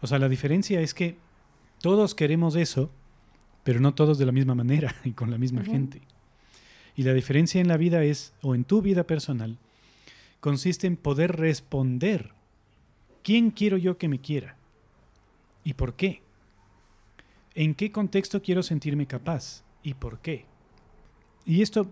O 0.03 0.07
sea, 0.07 0.19
la 0.19 0.29
diferencia 0.29 0.81
es 0.81 0.93
que 0.93 1.17
todos 1.81 2.15
queremos 2.15 2.57
eso, 2.57 2.91
pero 3.65 3.81
no 3.81 3.95
todos 3.95 4.19
de 4.19 4.27
la 4.27 4.33
misma 4.33 4.55
manera 4.55 4.95
y 5.05 5.13
con 5.13 5.31
la 5.31 5.39
misma 5.39 5.65
gente. 5.65 6.03
Y 6.95 7.05
la 7.05 7.15
diferencia 7.15 7.61
en 7.61 7.69
la 7.69 7.79
vida 7.79 8.05
es, 8.05 8.35
o 8.43 8.55
en 8.55 8.65
tu 8.65 8.83
vida 8.83 9.05
personal, 9.05 9.57
consiste 10.41 10.87
en 10.87 10.97
poder 10.97 11.37
responder. 11.37 12.33
¿Quién 13.23 13.51
quiero 13.51 13.79
yo 13.79 13.97
que 13.97 14.09
me 14.09 14.21
quiera? 14.21 14.57
¿Y 15.65 15.75
por 15.75 15.95
qué? 15.95 16.21
¿En 17.55 17.75
qué 17.75 17.93
contexto 17.93 18.43
quiero 18.43 18.63
sentirme 18.63 19.07
capaz? 19.07 19.63
¿Y 19.83 19.95
por 19.95 20.19
qué? 20.19 20.47
Y 21.47 21.63
esto 21.63 21.89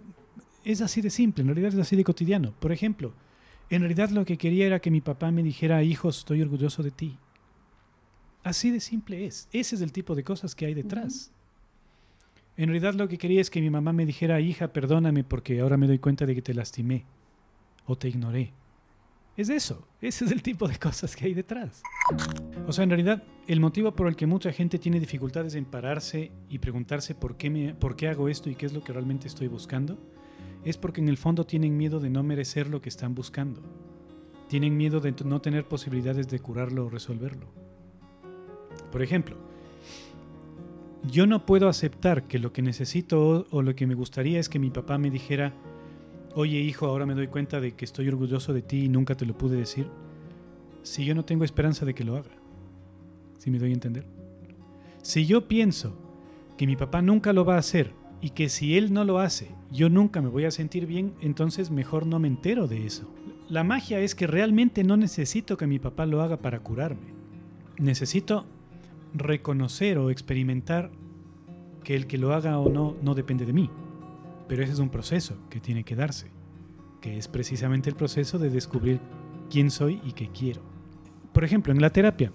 es 0.64 0.80
así 0.80 1.00
de 1.00 1.10
simple, 1.10 1.42
en 1.42 1.48
realidad 1.48 1.72
es 1.72 1.78
así 1.78 1.96
de 1.96 2.04
cotidiano. 2.04 2.52
Por 2.58 2.72
ejemplo, 2.72 3.12
en 3.70 3.82
realidad 3.82 4.10
lo 4.10 4.24
que 4.24 4.36
quería 4.36 4.66
era 4.66 4.80
que 4.80 4.90
mi 4.90 5.00
papá 5.00 5.30
me 5.30 5.42
dijera, 5.42 5.82
hijos, 5.84 6.18
estoy 6.18 6.42
orgulloso 6.42 6.82
de 6.82 6.90
ti. 6.90 7.16
Así 8.42 8.70
de 8.70 8.80
simple 8.80 9.26
es. 9.26 9.48
Ese 9.52 9.74
es 9.76 9.82
el 9.82 9.92
tipo 9.92 10.14
de 10.14 10.24
cosas 10.24 10.54
que 10.54 10.66
hay 10.66 10.74
detrás. 10.74 11.30
En 12.56 12.68
realidad 12.68 12.94
lo 12.94 13.08
que 13.08 13.18
quería 13.18 13.40
es 13.40 13.50
que 13.50 13.60
mi 13.60 13.70
mamá 13.70 13.92
me 13.92 14.06
dijera, 14.06 14.40
hija, 14.40 14.68
perdóname 14.68 15.24
porque 15.24 15.60
ahora 15.60 15.76
me 15.76 15.86
doy 15.86 15.98
cuenta 15.98 16.26
de 16.26 16.34
que 16.34 16.42
te 16.42 16.54
lastimé 16.54 17.04
o 17.86 17.96
te 17.96 18.08
ignoré. 18.08 18.52
Es 19.36 19.48
eso, 19.48 19.86
ese 20.00 20.26
es 20.26 20.32
el 20.32 20.42
tipo 20.42 20.68
de 20.68 20.76
cosas 20.76 21.16
que 21.16 21.24
hay 21.24 21.34
detrás. 21.34 21.82
O 22.66 22.72
sea, 22.72 22.84
en 22.84 22.90
realidad 22.90 23.22
el 23.46 23.60
motivo 23.60 23.92
por 23.92 24.08
el 24.08 24.16
que 24.16 24.26
mucha 24.26 24.52
gente 24.52 24.78
tiene 24.78 25.00
dificultades 25.00 25.54
en 25.54 25.64
pararse 25.64 26.30
y 26.48 26.58
preguntarse 26.58 27.14
por 27.14 27.36
qué, 27.36 27.48
me, 27.48 27.74
por 27.74 27.96
qué 27.96 28.08
hago 28.08 28.28
esto 28.28 28.50
y 28.50 28.54
qué 28.54 28.66
es 28.66 28.72
lo 28.72 28.84
que 28.84 28.92
realmente 28.92 29.28
estoy 29.28 29.48
buscando, 29.48 29.98
es 30.64 30.76
porque 30.76 31.00
en 31.00 31.08
el 31.08 31.16
fondo 31.16 31.46
tienen 31.46 31.76
miedo 31.76 32.00
de 32.00 32.10
no 32.10 32.22
merecer 32.22 32.68
lo 32.68 32.82
que 32.82 32.90
están 32.90 33.14
buscando. 33.14 33.62
Tienen 34.48 34.76
miedo 34.76 35.00
de 35.00 35.14
no 35.24 35.40
tener 35.40 35.66
posibilidades 35.66 36.28
de 36.28 36.40
curarlo 36.40 36.86
o 36.86 36.90
resolverlo. 36.90 37.59
Por 38.90 39.02
ejemplo, 39.02 39.36
yo 41.08 41.26
no 41.26 41.46
puedo 41.46 41.68
aceptar 41.68 42.24
que 42.24 42.38
lo 42.38 42.52
que 42.52 42.62
necesito 42.62 43.46
o, 43.50 43.62
lo 43.62 43.74
que 43.74 43.86
me 43.86 43.94
gustaría 43.94 44.38
es 44.38 44.48
que 44.48 44.58
mi 44.58 44.70
papá 44.70 44.98
me 44.98 45.10
dijera, 45.10 45.54
oye 46.34 46.58
hijo, 46.58 46.86
ahora 46.86 47.06
me 47.06 47.14
doy 47.14 47.28
cuenta 47.28 47.60
de 47.60 47.72
que 47.72 47.84
estoy 47.84 48.08
orgulloso 48.08 48.52
de 48.52 48.62
ti 48.62 48.84
y 48.84 48.88
nunca 48.88 49.14
te 49.14 49.26
lo 49.26 49.36
pude 49.36 49.56
decir, 49.56 49.86
si 50.82 51.04
yo 51.04 51.14
no 51.14 51.24
tengo 51.24 51.44
esperanza 51.44 51.84
de 51.84 51.94
que 51.94 52.04
lo 52.04 52.16
haga. 52.16 52.30
¿Si 53.38 53.50
me 53.50 53.58
doy 53.58 53.70
a 53.70 53.74
entender? 53.74 54.04
Si 55.02 55.24
yo 55.24 55.48
pienso 55.48 55.96
que 56.58 56.66
mi 56.66 56.76
papá 56.76 57.00
nunca 57.00 57.32
lo 57.32 57.44
va 57.44 57.54
a 57.54 57.60
hacer 57.60 57.92
y 58.20 58.30
que 58.30 58.50
si 58.50 58.76
él 58.76 58.92
no 58.92 59.04
lo 59.04 59.18
hace, 59.18 59.48
yo 59.72 59.88
nunca 59.88 60.20
me 60.20 60.28
voy 60.28 60.44
a 60.44 60.50
sentir 60.50 60.86
bien, 60.86 61.14
entonces 61.22 61.70
mejor 61.70 62.06
no 62.06 62.18
me 62.18 62.28
entero 62.28 62.66
de 62.66 62.84
eso. 62.84 63.10
La 63.48 63.64
magia 63.64 64.00
es 64.00 64.14
que 64.14 64.26
realmente 64.26 64.84
no 64.84 64.98
necesito 64.98 65.56
que 65.56 65.66
mi 65.66 65.78
papá 65.78 66.04
lo 66.04 66.20
haga 66.20 66.36
para 66.36 66.60
curarme. 66.60 67.14
Necesito 67.78 68.44
reconocer 69.14 69.98
o 69.98 70.10
experimentar 70.10 70.90
que 71.84 71.96
el 71.96 72.06
que 72.06 72.18
lo 72.18 72.32
haga 72.32 72.58
o 72.58 72.68
no 72.68 72.96
no 73.02 73.14
depende 73.14 73.46
de 73.46 73.52
mí. 73.52 73.70
Pero 74.48 74.62
ese 74.62 74.72
es 74.72 74.78
un 74.78 74.90
proceso 74.90 75.36
que 75.48 75.60
tiene 75.60 75.84
que 75.84 75.96
darse, 75.96 76.30
que 77.00 77.16
es 77.16 77.28
precisamente 77.28 77.88
el 77.88 77.96
proceso 77.96 78.38
de 78.38 78.50
descubrir 78.50 79.00
quién 79.50 79.70
soy 79.70 80.00
y 80.04 80.12
qué 80.12 80.28
quiero. 80.28 80.62
Por 81.32 81.44
ejemplo, 81.44 81.72
en 81.72 81.80
la 81.80 81.90
terapia, 81.90 82.32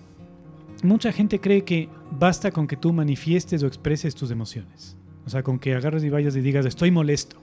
mucha 0.84 1.12
gente 1.12 1.40
cree 1.40 1.64
que 1.64 1.90
basta 2.12 2.52
con 2.52 2.68
que 2.68 2.78
tú 2.78 2.94
manifiestes 2.94 3.64
o 3.64 3.68
expreses 3.68 4.16
tus 4.16 4.32
emociones. 4.32 4.98
O 5.26 5.30
sea, 5.30 5.44
con 5.44 5.60
que 5.60 5.74
agarres 5.74 6.04
y 6.04 6.10
vayas 6.10 6.36
y 6.36 6.42
digas, 6.42 6.66
estoy 6.66 6.92
molesto. 6.92 7.38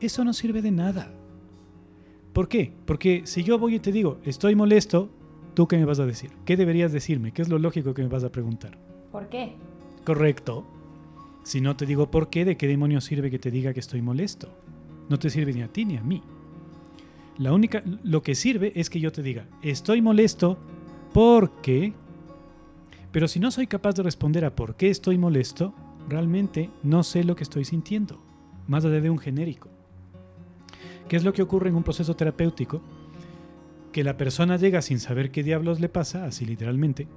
Eso 0.00 0.24
no 0.24 0.32
sirve 0.32 0.62
de 0.62 0.70
nada. 0.70 1.12
¿Por 2.32 2.48
qué? 2.48 2.72
Porque 2.86 3.22
si 3.24 3.42
yo 3.42 3.58
voy 3.58 3.76
y 3.76 3.80
te 3.80 3.90
digo, 3.90 4.20
estoy 4.24 4.54
molesto, 4.54 5.10
¿tú 5.58 5.66
qué 5.66 5.76
me 5.76 5.84
vas 5.84 5.98
a 5.98 6.06
decir? 6.06 6.30
¿Qué 6.44 6.56
deberías 6.56 6.92
decirme? 6.92 7.32
¿Qué 7.32 7.42
es 7.42 7.48
lo 7.48 7.58
lógico 7.58 7.92
que 7.92 8.02
me 8.02 8.08
vas 8.08 8.22
a 8.22 8.30
preguntar? 8.30 8.78
¿Por 9.10 9.28
qué? 9.28 9.56
Correcto. 10.04 10.64
Si 11.42 11.60
no 11.60 11.74
te 11.74 11.84
digo 11.84 12.12
por 12.12 12.30
qué, 12.30 12.44
¿de 12.44 12.56
qué 12.56 12.68
demonios 12.68 13.02
sirve 13.02 13.28
que 13.28 13.40
te 13.40 13.50
diga 13.50 13.72
que 13.72 13.80
estoy 13.80 14.00
molesto? 14.00 14.56
No 15.08 15.18
te 15.18 15.30
sirve 15.30 15.52
ni 15.52 15.62
a 15.62 15.66
ti 15.66 15.84
ni 15.84 15.96
a 15.96 16.00
mí. 16.00 16.22
La 17.38 17.52
única, 17.52 17.82
lo 18.04 18.22
que 18.22 18.36
sirve 18.36 18.70
es 18.76 18.88
que 18.88 19.00
yo 19.00 19.10
te 19.10 19.20
diga, 19.20 19.48
estoy 19.60 20.00
molesto 20.00 20.58
porque... 21.12 21.92
Pero 23.10 23.26
si 23.26 23.40
no 23.40 23.50
soy 23.50 23.66
capaz 23.66 23.96
de 23.96 24.04
responder 24.04 24.44
a 24.44 24.54
por 24.54 24.76
qué 24.76 24.90
estoy 24.90 25.18
molesto, 25.18 25.74
realmente 26.08 26.70
no 26.84 27.02
sé 27.02 27.24
lo 27.24 27.34
que 27.34 27.42
estoy 27.42 27.64
sintiendo, 27.64 28.22
más 28.68 28.84
allá 28.84 29.00
de 29.00 29.10
un 29.10 29.18
genérico. 29.18 29.70
¿Qué 31.08 31.16
es 31.16 31.24
lo 31.24 31.32
que 31.32 31.42
ocurre 31.42 31.68
en 31.68 31.74
un 31.74 31.82
proceso 31.82 32.14
terapéutico? 32.14 32.80
Que 33.98 34.04
la 34.04 34.16
persona 34.16 34.56
llega 34.56 34.80
sin 34.80 35.00
saber 35.00 35.32
qué 35.32 35.42
diablos 35.42 35.80
le 35.80 35.88
pasa, 35.88 36.24
así 36.24 36.44
literalmente, 36.46 37.08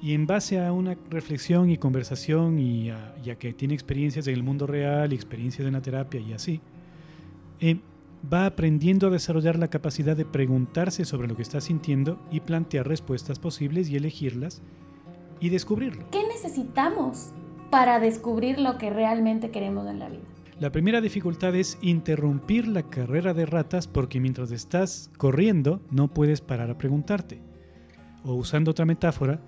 y 0.00 0.14
en 0.14 0.28
base 0.28 0.64
a 0.64 0.70
una 0.70 0.96
reflexión 1.10 1.68
y 1.68 1.78
conversación 1.78 2.60
y 2.60 2.90
a, 2.90 3.16
que 3.40 3.52
tiene 3.52 3.74
experiencias 3.74 4.28
en 4.28 4.34
el 4.34 4.44
mundo 4.44 4.68
real 4.68 5.12
experiencias 5.12 5.66
en 5.66 5.72
la 5.72 5.82
terapia 5.82 6.20
y 6.20 6.32
así, 6.32 6.60
eh, 7.58 7.80
va 8.32 8.46
aprendiendo 8.46 9.08
a 9.08 9.10
desarrollar 9.10 9.58
la 9.58 9.66
capacidad 9.66 10.16
de 10.16 10.24
preguntarse 10.24 11.04
sobre 11.04 11.26
lo 11.26 11.34
que 11.34 11.42
está 11.42 11.60
sintiendo 11.60 12.20
y 12.30 12.38
plantear 12.38 12.86
respuestas 12.86 13.40
posibles 13.40 13.88
y 13.88 13.96
elegirlas 13.96 14.62
y 15.40 15.48
descubrirlo. 15.48 16.08
¿Qué 16.12 16.22
necesitamos 16.28 17.32
para 17.70 17.98
descubrir 17.98 18.60
lo 18.60 18.78
que 18.78 18.90
realmente 18.90 19.50
queremos 19.50 19.88
en 19.88 19.98
la 19.98 20.08
vida. 20.08 20.35
La 20.58 20.72
primera 20.72 21.02
dificultad 21.02 21.54
es 21.54 21.76
interrumpir 21.82 22.66
la 22.66 22.88
carrera 22.88 23.34
de 23.34 23.44
ratas 23.44 23.86
porque 23.86 24.20
mientras 24.20 24.50
estás 24.52 25.10
corriendo 25.18 25.82
no 25.90 26.08
puedes 26.08 26.40
parar 26.40 26.70
a 26.70 26.78
preguntarte. 26.78 27.42
O 28.24 28.32
usando 28.32 28.70
otra 28.70 28.86
metáfora, 28.86 29.42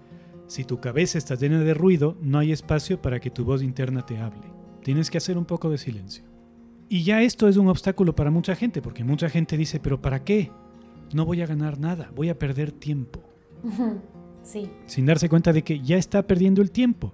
si 0.49 0.65
tu 0.65 0.81
cabeza 0.81 1.17
está 1.17 1.35
llena 1.35 1.61
de 1.61 1.73
ruido, 1.73 2.19
no 2.21 2.39
hay 2.39 2.53
espacio 2.53 3.01
para 3.01 3.21
que 3.21 3.31
tu 3.31 3.47
voz 3.47 3.63
interna 3.63 4.05
te 4.05 4.19
hable. 4.19 4.53
Tienes 4.83 5.11
que 5.11 5.17
hacer 5.17 5.39
un 5.39 5.47
poco 5.47 5.71
de 5.71 5.79
silencio. 5.79 6.25
Y 6.91 7.05
ya 7.05 7.23
esto 7.23 7.49
es 7.49 7.57
un 7.57 7.69
obstáculo 7.69 8.15
para 8.15 8.31
mucha 8.31 8.55
gente, 8.55 8.83
porque 8.83 9.03
mucha 9.03 9.31
gente 9.31 9.57
dice, 9.57 9.81
pero 9.81 10.03
¿para 10.03 10.25
qué? 10.25 10.51
No 11.15 11.25
voy 11.25 11.41
a 11.41 11.47
ganar 11.47 11.79
nada, 11.79 12.11
voy 12.15 12.29
a 12.29 12.39
perder 12.39 12.71
tiempo. 12.71 13.23
Sí. 14.43 14.71
Sin 14.87 15.05
darse 15.05 15.29
cuenta 15.29 15.53
de 15.53 15.63
que 15.63 15.81
ya 15.81 15.97
está 15.97 16.27
perdiendo 16.27 16.63
el 16.63 16.71
tiempo. 16.71 17.13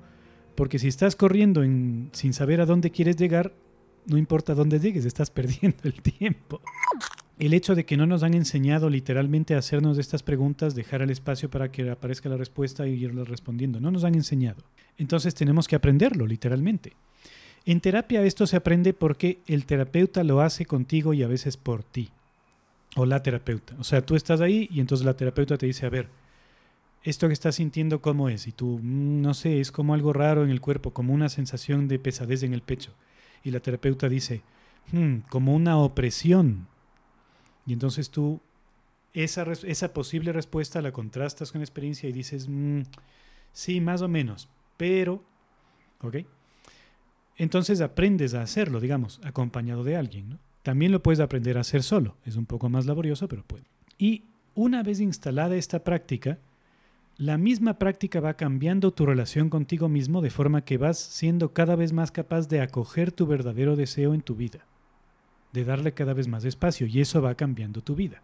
Porque 0.55 0.79
si 0.79 0.87
estás 0.87 1.17
corriendo 1.17 1.63
sin 1.63 2.33
saber 2.33 2.61
a 2.61 2.67
dónde 2.67 2.93
quieres 2.93 3.17
llegar, 3.17 3.53
no 4.07 4.19
importa 4.19 4.55
dónde 4.55 4.81
llegues, 4.81 5.05
estás 5.05 5.31
perdiendo 5.31 5.79
el 5.85 6.01
tiempo. 6.03 6.61
El 7.39 7.53
hecho 7.53 7.75
de 7.75 7.85
que 7.85 7.97
no 7.97 8.07
nos 8.07 8.23
han 8.23 8.35
enseñado 8.35 8.89
literalmente 8.89 9.55
a 9.55 9.59
hacernos 9.59 9.99
estas 9.99 10.23
preguntas, 10.23 10.75
dejar 10.75 11.03
el 11.03 11.11
espacio 11.11 11.51
para 11.51 11.71
que 11.71 11.91
aparezca 11.91 12.29
la 12.29 12.37
respuesta 12.37 12.87
y 12.87 12.93
irla 12.93 13.25
respondiendo, 13.25 13.81
no 13.81 13.91
nos 13.91 14.05
han 14.05 14.15
enseñado. 14.15 14.63
Entonces 14.99 15.35
tenemos 15.35 15.67
que 15.67 15.77
aprenderlo 15.77 16.27
literalmente. 16.27 16.93
En 17.67 17.81
terapia 17.81 18.23
esto 18.23 18.47
se 18.47 18.57
aprende 18.57 18.93
porque 18.93 19.39
el 19.47 19.65
terapeuta 19.65 20.23
lo 20.23 20.43
hace 20.43 20.67
contigo 20.67 21.15
y 21.15 21.23
a 21.23 21.29
veces 21.29 21.57
por 21.57 21.83
ti. 21.83 22.11
O 22.97 23.07
la 23.07 23.23
terapeuta. 23.23 23.75
O 23.81 23.85
sea, 23.85 24.03
tú 24.03 24.15
estás 24.15 24.41
ahí 24.41 24.69
y 24.71 24.79
entonces 24.79 25.05
la 25.05 25.17
terapeuta 25.17 25.57
te 25.57 25.67
dice, 25.67 25.87
a 25.87 25.91
ver, 25.91 26.09
esto 27.03 27.27
que 27.27 27.33
estás 27.33 27.57
sintiendo 27.57 28.01
cómo 28.01 28.29
es 28.29 28.47
y 28.47 28.53
tú, 28.53 28.79
mm, 28.81 29.21
no 29.21 29.35
sé, 29.35 29.61
es 29.61 29.73
como 29.73 29.95
algo 29.95 30.13
raro 30.13 30.45
en 30.45 30.51
el 30.51 30.61
cuerpo, 30.61 30.93
como 30.93 31.13
una 31.13 31.29
sensación 31.29 31.89
de 31.89 31.99
pesadez 31.99 32.43
en 32.43 32.55
el 32.55 32.63
pecho. 32.63 32.93
Y 33.45 33.51
la 33.51 33.61
terapeuta 33.61 34.09
dice, 34.09 34.43
hmm, 34.91 35.19
como 35.29 35.55
una 35.55 35.79
opresión. 35.79 36.67
Y 37.67 37.73
entonces 37.73 38.11
tú 38.11 38.41
esa, 39.15 39.45
esa 39.65 39.93
posible 39.93 40.33
respuesta 40.33 40.83
la 40.83 40.93
contrastas 40.93 41.53
con 41.53 41.61
experiencia 41.61 42.09
y 42.09 42.13
dices, 42.13 42.49
mm, 42.49 42.83
sí, 43.53 43.81
más 43.81 44.03
o 44.03 44.09
menos, 44.09 44.49
pero, 44.77 45.23
¿ok? 46.01 46.17
Entonces 47.37 47.81
aprendes 47.81 48.35
a 48.35 48.43
hacerlo, 48.43 48.81
digamos, 48.81 49.21
acompañado 49.25 49.85
de 49.85 49.97
alguien. 49.97 50.39
También 50.63 50.93
lo 50.93 51.03
puedes 51.03 51.21
aprender 51.21 51.57
a 51.57 51.63
hacer 51.63 51.83
solo, 51.83 52.17
es 52.25 52.37
un 52.37 52.47
poco 52.47 52.69
más 52.69 52.87
laborioso, 52.87 53.29
pero 53.29 53.45
puede. 53.45 53.65
Y 53.99 54.25
una 54.55 54.83
vez 54.83 55.01
instalada 55.01 55.57
esta 55.57 55.85
práctica, 55.85 56.39
la 57.17 57.39
misma 57.39 57.79
práctica 57.79 58.19
va 58.19 58.35
cambiando 58.35 58.93
tu 58.93 59.07
relación 59.07 59.49
contigo 59.49 59.89
mismo 59.89 60.21
de 60.21 60.31
forma 60.31 60.65
que 60.65 60.79
vas 60.79 60.99
siendo 60.99 61.53
cada 61.53 61.77
vez 61.77 61.93
más 61.93 62.11
capaz 62.11 62.49
de 62.49 62.61
acoger 62.61 63.13
tu 63.13 63.27
verdadero 63.27 63.77
deseo 63.77 64.15
en 64.15 64.21
tu 64.21 64.35
vida, 64.35 64.67
de 65.53 65.65
darle 65.65 65.93
cada 65.93 66.13
vez 66.13 66.27
más 66.27 66.45
espacio 66.45 66.89
y 66.89 67.01
eso 67.01 67.23
va 67.23 67.37
cambiando 67.37 67.83
tu 67.83 67.95
vida. 67.95 68.23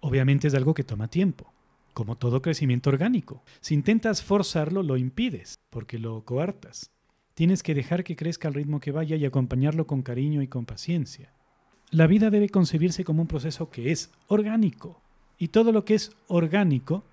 Obviamente 0.00 0.48
es 0.48 0.54
algo 0.54 0.72
que 0.72 0.84
toma 0.84 1.08
tiempo, 1.08 1.52
como 1.92 2.16
todo 2.16 2.40
crecimiento 2.40 2.88
orgánico. 2.88 3.42
Si 3.60 3.74
intentas 3.74 4.22
forzarlo, 4.22 4.82
lo 4.82 4.96
impides, 4.96 5.58
porque 5.68 5.98
lo 5.98 6.24
coartas. 6.24 6.90
Tienes 7.34 7.62
que 7.62 7.74
dejar 7.74 8.04
que 8.04 8.16
crezca 8.16 8.48
al 8.48 8.54
ritmo 8.54 8.80
que 8.80 8.92
vaya 8.92 9.16
y 9.16 9.26
acompañarlo 9.26 9.86
con 9.86 10.00
cariño 10.00 10.40
y 10.40 10.48
con 10.48 10.64
paciencia. 10.64 11.34
La 11.90 12.06
vida 12.06 12.30
debe 12.30 12.48
concebirse 12.48 13.04
como 13.04 13.20
un 13.20 13.28
proceso 13.28 13.68
que 13.68 13.92
es 13.92 14.10
orgánico, 14.28 15.02
y 15.36 15.48
todo 15.48 15.72
lo 15.72 15.84
que 15.84 15.94
es 15.94 16.12
orgánico 16.28 17.04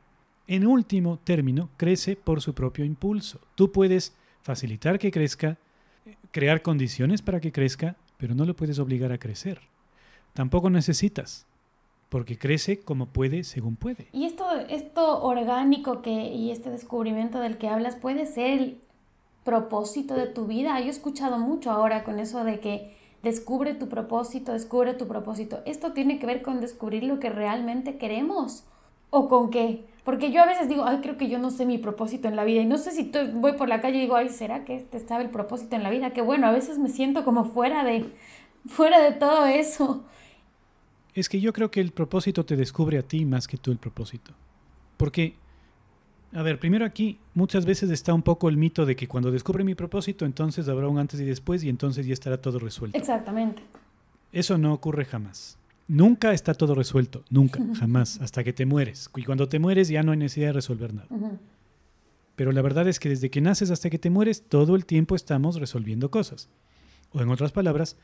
en 0.48 0.66
último 0.66 1.20
término, 1.24 1.70
crece 1.78 2.16
por 2.16 2.42
su 2.42 2.54
propio 2.54 2.86
impulso. 2.86 3.40
Tú 3.56 3.72
puedes 3.72 4.16
facilitar 4.42 4.98
que 4.98 5.12
crezca, 5.12 5.58
crear 6.32 6.62
condiciones 6.62 7.22
para 7.22 7.40
que 7.40 7.52
crezca, 7.52 7.98
pero 8.18 8.34
no 8.34 8.46
lo 8.46 8.56
puedes 8.56 8.80
obligar 8.80 9.12
a 9.12 9.18
crecer. 9.18 9.60
Tampoco 10.34 10.70
necesitas, 10.70 11.46
porque 12.10 12.38
crece 12.38 12.80
como 12.80 13.08
puede 13.08 13.44
según 13.44 13.76
puede. 13.76 14.08
Y 14.14 14.26
esto, 14.26 14.50
esto 14.70 15.22
orgánico 15.22 16.02
que, 16.02 16.34
y 16.34 16.52
este 16.52 16.70
descubrimiento 16.70 17.40
del 17.40 17.58
que 17.58 17.68
hablas 17.68 17.96
puede 17.96 18.26
ser 18.26 18.62
el 18.62 18.78
propósito 19.44 20.16
de 20.16 20.28
tu 20.28 20.48
vida. 20.48 20.80
Yo 20.80 20.88
he 20.88 20.90
escuchado 20.90 21.40
mucho 21.40 21.72
ahora 21.72 22.04
con 22.04 22.20
eso 22.20 22.44
de 22.44 22.60
que 22.60 22.96
descubre 23.24 23.74
tu 23.74 23.90
propósito, 23.90 24.54
descubre 24.54 24.94
tu 24.94 25.08
propósito. 25.08 25.62
Esto 25.66 25.92
tiene 25.92 26.20
que 26.20 26.26
ver 26.26 26.42
con 26.42 26.62
descubrir 26.62 27.04
lo 27.04 27.20
que 27.20 27.30
realmente 27.30 27.98
queremos 27.98 28.64
o 29.10 29.28
con 29.28 29.50
qué. 29.50 29.86
Porque 30.04 30.32
yo 30.32 30.42
a 30.42 30.46
veces 30.46 30.70
digo, 30.70 30.86
ay, 30.86 31.00
creo 31.02 31.18
que 31.18 31.28
yo 31.28 31.38
no 31.38 31.52
sé 31.52 31.66
mi 31.66 31.78
propósito 31.78 32.30
en 32.30 32.38
la 32.38 32.46
vida. 32.46 32.62
Y 32.62 32.66
no 32.66 32.78
sé 32.78 32.92
si 32.92 33.12
voy 33.34 33.54
por 33.54 33.68
la 33.68 33.82
calle 33.82 33.98
y 33.98 34.02
digo, 34.02 34.16
ay, 34.16 34.30
¿será 34.30 34.64
que 34.64 34.76
este 34.76 34.96
estaba 34.96 35.22
el 35.22 35.30
propósito 35.30 35.76
en 35.76 35.84
la 35.84 35.90
vida? 35.90 36.12
Que 36.12 36.22
bueno, 36.22 36.48
a 36.48 36.52
veces 36.52 36.80
me 36.80 36.88
siento 36.90 37.26
como 37.26 37.44
fuera 37.44 37.84
de, 37.84 38.06
fuera 38.68 39.02
de 39.02 39.12
todo 39.12 39.46
eso. 39.48 40.06
Es 41.14 41.28
que 41.28 41.42
yo 41.42 41.52
creo 41.52 41.72
que 41.72 41.82
el 41.82 41.92
propósito 41.92 42.46
te 42.46 42.56
descubre 42.56 42.98
a 42.98 43.02
ti 43.02 43.26
más 43.26 43.48
que 43.48 43.58
tú 43.58 43.72
el 43.72 43.80
propósito. 43.80 44.32
Porque, 44.96 45.36
a 46.32 46.42
ver, 46.42 46.60
primero 46.60 46.86
aquí 46.86 47.20
muchas 47.34 47.66
veces 47.66 47.90
está 47.90 48.14
un 48.14 48.22
poco 48.22 48.48
el 48.48 48.56
mito 48.56 48.86
de 48.86 48.96
que 48.96 49.08
cuando 49.08 49.30
descubre 49.30 49.64
mi 49.64 49.76
propósito, 49.76 50.26
entonces 50.26 50.70
habrá 50.70 50.88
un 50.88 51.00
antes 51.00 51.20
y 51.20 51.26
después 51.26 51.64
y 51.66 51.70
entonces 51.70 52.06
ya 52.08 52.14
estará 52.14 52.40
todo 52.40 52.60
resuelto. 52.60 52.98
Exactamente. 52.98 53.62
Eso 54.32 54.58
no 54.58 54.74
ocurre 54.74 55.04
jamás. 55.04 55.58
Nunca 55.88 56.34
está 56.34 56.54
todo 56.54 56.76
resuelto, 56.76 57.24
nunca, 57.30 57.64
jamás, 57.76 58.20
hasta 58.20 58.44
que 58.44 58.54
te 58.54 58.66
mueres. 58.66 59.10
Y 59.16 59.24
cuando 59.24 59.48
te 59.48 59.60
mueres 59.60 59.88
ya 59.88 60.04
no 60.04 60.12
hay 60.12 60.18
necesidad 60.18 60.48
de 60.48 60.54
resolver 60.54 60.94
nada. 60.94 61.08
Pero 62.36 62.52
la 62.52 62.62
verdad 62.62 62.88
es 62.88 63.00
que 63.00 63.10
desde 63.10 63.30
que 63.30 63.42
naces 63.42 63.72
hasta 63.72 63.90
que 63.90 63.98
te 63.98 64.10
mueres, 64.10 64.44
todo 64.44 64.76
el 64.76 64.86
tiempo 64.86 65.16
estamos 65.16 65.60
resolviendo 65.60 66.12
cosas. 66.12 66.50
O 67.12 67.22
en 67.22 67.30
otras 67.30 67.52
palabras, 67.52 67.96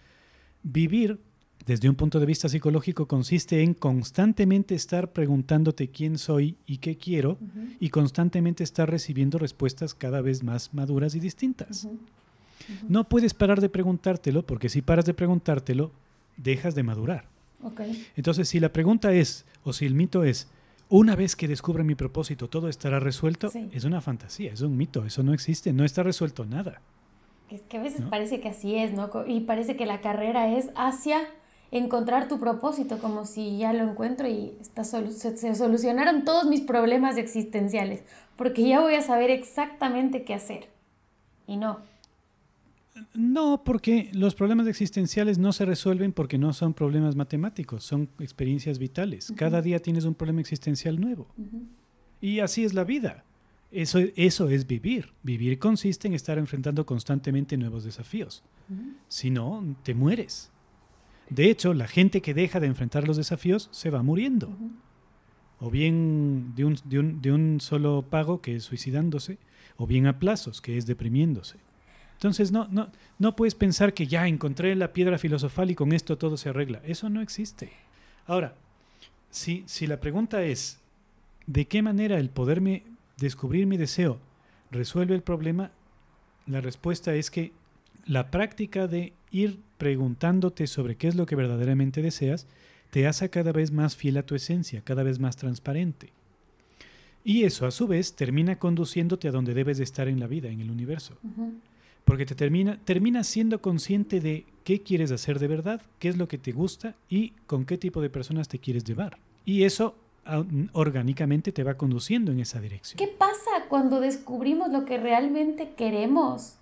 vivir 0.63 1.19
desde 1.65 1.89
un 1.89 1.95
punto 1.95 2.19
de 2.19 2.25
vista 2.25 2.49
psicológico 2.49 3.07
consiste 3.07 3.61
en 3.61 3.73
constantemente 3.73 4.75
estar 4.75 5.13
preguntándote 5.13 5.89
quién 5.89 6.17
soy 6.17 6.57
y 6.65 6.77
qué 6.77 6.97
quiero 6.97 7.37
y 7.79 7.89
constantemente 7.89 8.63
estar 8.63 8.89
recibiendo 8.89 9.37
respuestas 9.37 9.93
cada 9.93 10.21
vez 10.21 10.43
más 10.43 10.73
maduras 10.73 11.15
y 11.15 11.19
distintas. 11.19 11.87
No 12.87 13.07
puedes 13.07 13.33
parar 13.33 13.61
de 13.61 13.69
preguntártelo 13.69 14.45
porque 14.45 14.69
si 14.69 14.81
paras 14.81 15.05
de 15.05 15.13
preguntártelo, 15.13 15.91
dejas 16.37 16.75
de 16.75 16.83
madurar. 16.83 17.32
Entonces, 18.15 18.49
si 18.49 18.59
la 18.59 18.69
pregunta 18.69 19.13
es, 19.13 19.45
o 19.63 19.73
si 19.73 19.85
el 19.85 19.95
mito 19.95 20.23
es, 20.23 20.47
una 20.89 21.15
vez 21.15 21.35
que 21.35 21.47
descubra 21.47 21.83
mi 21.83 21.95
propósito, 21.95 22.49
todo 22.49 22.69
estará 22.69 22.99
resuelto, 22.99 23.51
es 23.71 23.83
una 23.83 24.01
fantasía, 24.01 24.51
es 24.53 24.61
un 24.61 24.77
mito, 24.77 25.05
eso 25.05 25.23
no 25.23 25.33
existe, 25.33 25.73
no 25.73 25.85
está 25.85 26.03
resuelto 26.03 26.45
nada. 26.45 26.81
Es 27.49 27.61
que 27.61 27.77
a 27.77 27.81
veces 27.81 28.01
parece 28.09 28.39
que 28.39 28.49
así 28.49 28.75
es, 28.75 28.93
¿no? 28.93 29.09
Y 29.27 29.41
parece 29.41 29.75
que 29.75 29.85
la 29.85 30.01
carrera 30.01 30.55
es 30.55 30.69
hacia 30.75 31.19
encontrar 31.71 32.27
tu 32.27 32.39
propósito, 32.39 32.99
como 32.99 33.25
si 33.25 33.57
ya 33.57 33.73
lo 33.73 33.89
encuentro 33.89 34.27
y 34.27 34.55
está 34.61 34.83
se 34.83 35.55
solucionaron 35.55 36.23
todos 36.23 36.45
mis 36.45 36.61
problemas 36.61 37.17
existenciales, 37.17 38.03
porque 38.35 38.67
ya 38.67 38.79
voy 38.79 38.93
a 38.93 39.01
saber 39.01 39.31
exactamente 39.31 40.23
qué 40.23 40.35
hacer. 40.35 40.69
Y 41.47 41.57
no. 41.57 41.79
No, 43.13 43.63
porque 43.63 44.09
los 44.13 44.35
problemas 44.35 44.67
existenciales 44.67 45.37
no 45.37 45.53
se 45.53 45.65
resuelven 45.65 46.13
porque 46.13 46.37
no 46.37 46.53
son 46.53 46.73
problemas 46.73 47.15
matemáticos, 47.15 47.83
son 47.83 48.09
experiencias 48.19 48.79
vitales. 48.79 49.33
Cada 49.35 49.61
día 49.61 49.79
tienes 49.79 50.05
un 50.05 50.15
problema 50.15 50.41
existencial 50.41 50.99
nuevo. 50.99 51.27
Y 52.21 52.39
así 52.39 52.63
es 52.63 52.73
la 52.73 52.83
vida. 52.83 53.23
Eso, 53.71 53.99
eso 54.15 54.49
es 54.49 54.67
vivir. 54.67 55.13
Vivir 55.23 55.57
consiste 55.57 56.07
en 56.07 56.13
estar 56.13 56.37
enfrentando 56.37 56.85
constantemente 56.85 57.57
nuevos 57.57 57.83
desafíos. 57.83 58.43
Si 59.07 59.29
no, 59.29 59.75
te 59.83 59.93
mueres. 59.93 60.51
De 61.29 61.49
hecho, 61.49 61.73
la 61.73 61.87
gente 61.87 62.21
que 62.21 62.33
deja 62.33 62.59
de 62.59 62.67
enfrentar 62.67 63.07
los 63.07 63.17
desafíos 63.17 63.69
se 63.71 63.89
va 63.89 64.03
muriendo. 64.03 64.55
O 65.59 65.71
bien 65.71 66.53
de 66.55 66.65
un, 66.65 66.75
de, 66.85 66.99
un, 66.99 67.21
de 67.21 67.31
un 67.31 67.59
solo 67.61 68.05
pago, 68.09 68.41
que 68.41 68.55
es 68.55 68.63
suicidándose, 68.63 69.37
o 69.77 69.87
bien 69.87 70.05
a 70.07 70.19
plazos, 70.19 70.61
que 70.61 70.77
es 70.77 70.85
deprimiéndose. 70.85 71.57
Entonces 72.23 72.53
no, 72.53 72.69
no, 72.71 72.89
no 73.19 73.35
puedes 73.35 73.53
pensar 73.53 73.93
que 73.93 74.07
ya 74.07 74.29
encontré 74.29 74.73
la 74.75 74.93
piedra 74.93 75.17
filosofal 75.17 75.69
y 75.71 75.75
con 75.75 75.91
esto 75.91 76.17
todo 76.17 76.37
se 76.37 76.47
arregla. 76.47 76.81
Eso 76.85 77.09
no 77.09 77.19
existe. 77.19 77.69
Ahora, 78.25 78.55
si, 79.29 79.65
si 79.65 79.87
la 79.87 79.99
pregunta 79.99 80.41
es, 80.41 80.79
¿de 81.47 81.65
qué 81.65 81.81
manera 81.81 82.17
el 82.17 82.29
poderme 82.29 82.83
descubrir 83.17 83.67
mi 83.67 83.75
deseo 83.75 84.19
resuelve 84.71 85.15
el 85.15 85.21
problema? 85.21 85.71
La 86.47 86.61
respuesta 86.61 87.13
es 87.13 87.29
que 87.29 87.51
la 88.05 88.31
práctica 88.31 88.87
de 88.87 89.11
ir 89.29 89.59
preguntándote 89.77 90.67
sobre 90.67 90.95
qué 90.95 91.09
es 91.09 91.15
lo 91.15 91.25
que 91.25 91.35
verdaderamente 91.35 92.01
deseas 92.01 92.47
te 92.89 93.05
hace 93.05 93.29
cada 93.29 93.51
vez 93.51 93.73
más 93.73 93.97
fiel 93.97 94.15
a 94.15 94.25
tu 94.25 94.33
esencia, 94.33 94.81
cada 94.85 95.03
vez 95.03 95.19
más 95.19 95.35
transparente. 95.35 96.13
Y 97.25 97.43
eso 97.43 97.65
a 97.65 97.71
su 97.71 97.85
vez 97.85 98.15
termina 98.15 98.59
conduciéndote 98.59 99.27
a 99.27 99.31
donde 99.31 99.53
debes 99.53 99.77
de 99.77 99.83
estar 99.83 100.07
en 100.07 100.21
la 100.21 100.27
vida, 100.27 100.47
en 100.47 100.61
el 100.61 100.71
universo 100.71 101.17
porque 102.05 102.25
te 102.25 102.35
termina, 102.35 102.79
terminas 102.83 103.27
siendo 103.27 103.61
consciente 103.61 104.19
de 104.19 104.45
qué 104.63 104.81
quieres 104.81 105.11
hacer 105.11 105.39
de 105.39 105.47
verdad, 105.47 105.81
qué 105.99 106.09
es 106.09 106.17
lo 106.17 106.27
que 106.27 106.37
te 106.37 106.51
gusta 106.51 106.95
y 107.09 107.31
con 107.47 107.65
qué 107.65 107.77
tipo 107.77 108.01
de 108.01 108.09
personas 108.09 108.47
te 108.47 108.59
quieres 108.59 108.83
llevar. 108.83 109.17
Y 109.45 109.63
eso 109.63 109.95
ah, 110.25 110.43
orgánicamente 110.73 111.51
te 111.51 111.63
va 111.63 111.75
conduciendo 111.75 112.31
en 112.31 112.39
esa 112.39 112.59
dirección. 112.59 112.97
¿Qué 112.97 113.07
pasa 113.07 113.51
cuando 113.69 113.99
descubrimos 113.99 114.71
lo 114.71 114.85
que 114.85 114.97
realmente 114.97 115.73
queremos? 115.75 116.55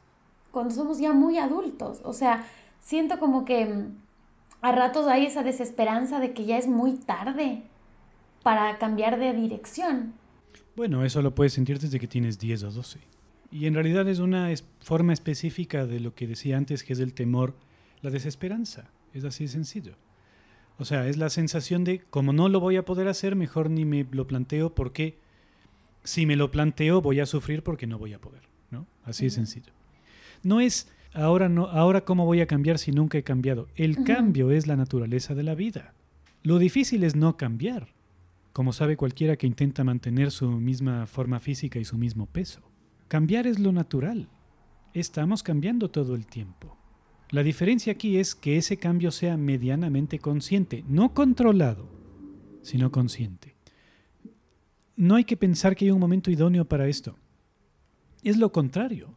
Cuando 0.52 0.74
somos 0.74 1.00
ya 1.00 1.14
muy 1.14 1.38
adultos. 1.38 2.02
O 2.04 2.14
sea, 2.14 2.46
siento 2.80 3.20
como 3.20 3.46
que 3.46 3.66
mm, 3.66 3.96
a 4.62 4.72
ratos 4.72 5.08
hay 5.08 5.26
esa 5.26 5.44
desesperanza 5.44 6.20
de 6.20 6.34
que 6.34 6.46
ya 6.46 6.58
es 6.58 6.68
muy 6.68 6.94
tarde 6.94 7.64
para 8.44 8.78
cambiar 8.78 9.20
de 9.20 9.34
dirección. 9.34 10.14
Bueno, 10.76 11.04
eso 11.04 11.22
lo 11.22 11.34
puedes 11.36 11.54
sentir 11.54 11.80
desde 11.80 12.00
que 12.00 12.08
tienes 12.08 12.40
10 12.40 12.64
o 12.64 12.72
12. 12.72 13.00
Y 13.52 13.66
en 13.66 13.74
realidad 13.74 14.08
es 14.08 14.20
una 14.20 14.50
forma 14.80 15.14
específica 15.14 15.86
de 15.86 16.00
lo 16.00 16.16
que 16.16 16.28
decía 16.28 16.58
antes, 16.58 16.84
que 16.84 16.94
es 16.94 17.00
el 17.00 17.14
temor, 17.14 17.56
la 18.02 18.10
desesperanza. 18.10 18.90
Es 19.14 19.26
así 19.26 19.44
de 19.44 19.50
sencillo. 19.50 19.96
O 20.78 20.86
sea, 20.86 21.08
es 21.08 21.18
la 21.18 21.30
sensación 21.30 21.84
de, 21.84 22.00
como 22.10 22.34
no 22.34 22.50
lo 22.50 22.60
voy 22.60 22.78
a 22.78 22.86
poder 22.86 23.08
hacer, 23.08 23.36
mejor 23.36 23.70
ni 23.70 23.86
me 23.86 24.08
lo 24.12 24.26
planteo 24.26 24.74
porque 24.74 25.18
si 26.04 26.26
me 26.26 26.36
lo 26.36 26.50
planteo 26.50 27.02
voy 27.02 27.20
a 27.20 27.26
sufrir 27.26 27.62
porque 27.62 27.88
no 27.88 28.00
voy 28.00 28.14
a 28.14 28.20
poder. 28.20 28.42
¿no? 28.72 28.88
Así 29.04 29.26
de 29.26 29.32
sencillo. 29.32 29.74
No 30.44 30.60
es 30.60 30.90
ahora, 31.14 31.50
no, 31.50 31.66
ahora 31.68 32.02
cómo 32.02 32.26
voy 32.26 32.42
a 32.42 32.48
cambiar 32.48 32.80
si 32.80 32.92
nunca 32.92 33.18
he 33.18 33.24
cambiado. 33.24 33.68
El 33.76 34.04
cambio 34.04 34.52
es 34.52 34.66
la 34.66 34.76
naturaleza 34.76 35.36
de 35.36 35.44
la 35.44 35.56
vida. 35.56 35.94
Lo 36.42 36.58
difícil 36.58 37.04
es 37.04 37.16
no 37.16 37.38
cambiar, 37.38 37.90
como 38.54 38.74
sabe 38.74 38.98
cualquiera 38.98 39.36
que 39.36 39.46
intenta 39.46 39.84
mantener 39.84 40.32
su 40.32 40.50
misma 40.50 41.06
forma 41.06 41.40
física 41.40 41.78
y 41.78 41.86
su 41.86 41.98
mismo 41.98 42.26
peso. 42.26 42.62
Cambiar 43.12 43.46
es 43.46 43.60
lo 43.60 43.74
natural. 43.74 44.30
Estamos 44.94 45.44
cambiando 45.44 45.92
todo 45.92 46.16
el 46.16 46.26
tiempo. 46.26 46.78
La 47.30 47.44
diferencia 47.44 47.92
aquí 47.92 48.18
es 48.18 48.36
que 48.36 48.56
ese 48.56 48.78
cambio 48.78 49.12
sea 49.12 49.36
medianamente 49.36 50.18
consciente, 50.18 50.86
no 50.88 51.14
controlado, 51.14 51.90
sino 52.62 52.90
consciente. 52.90 53.58
No 54.96 55.16
hay 55.16 55.26
que 55.26 55.36
pensar 55.36 55.76
que 55.76 55.84
hay 55.84 55.92
un 55.92 56.00
momento 56.00 56.32
idóneo 56.32 56.64
para 56.64 56.88
esto. 56.88 57.18
Es 58.24 58.38
lo 58.38 58.54
contrario. 58.54 59.14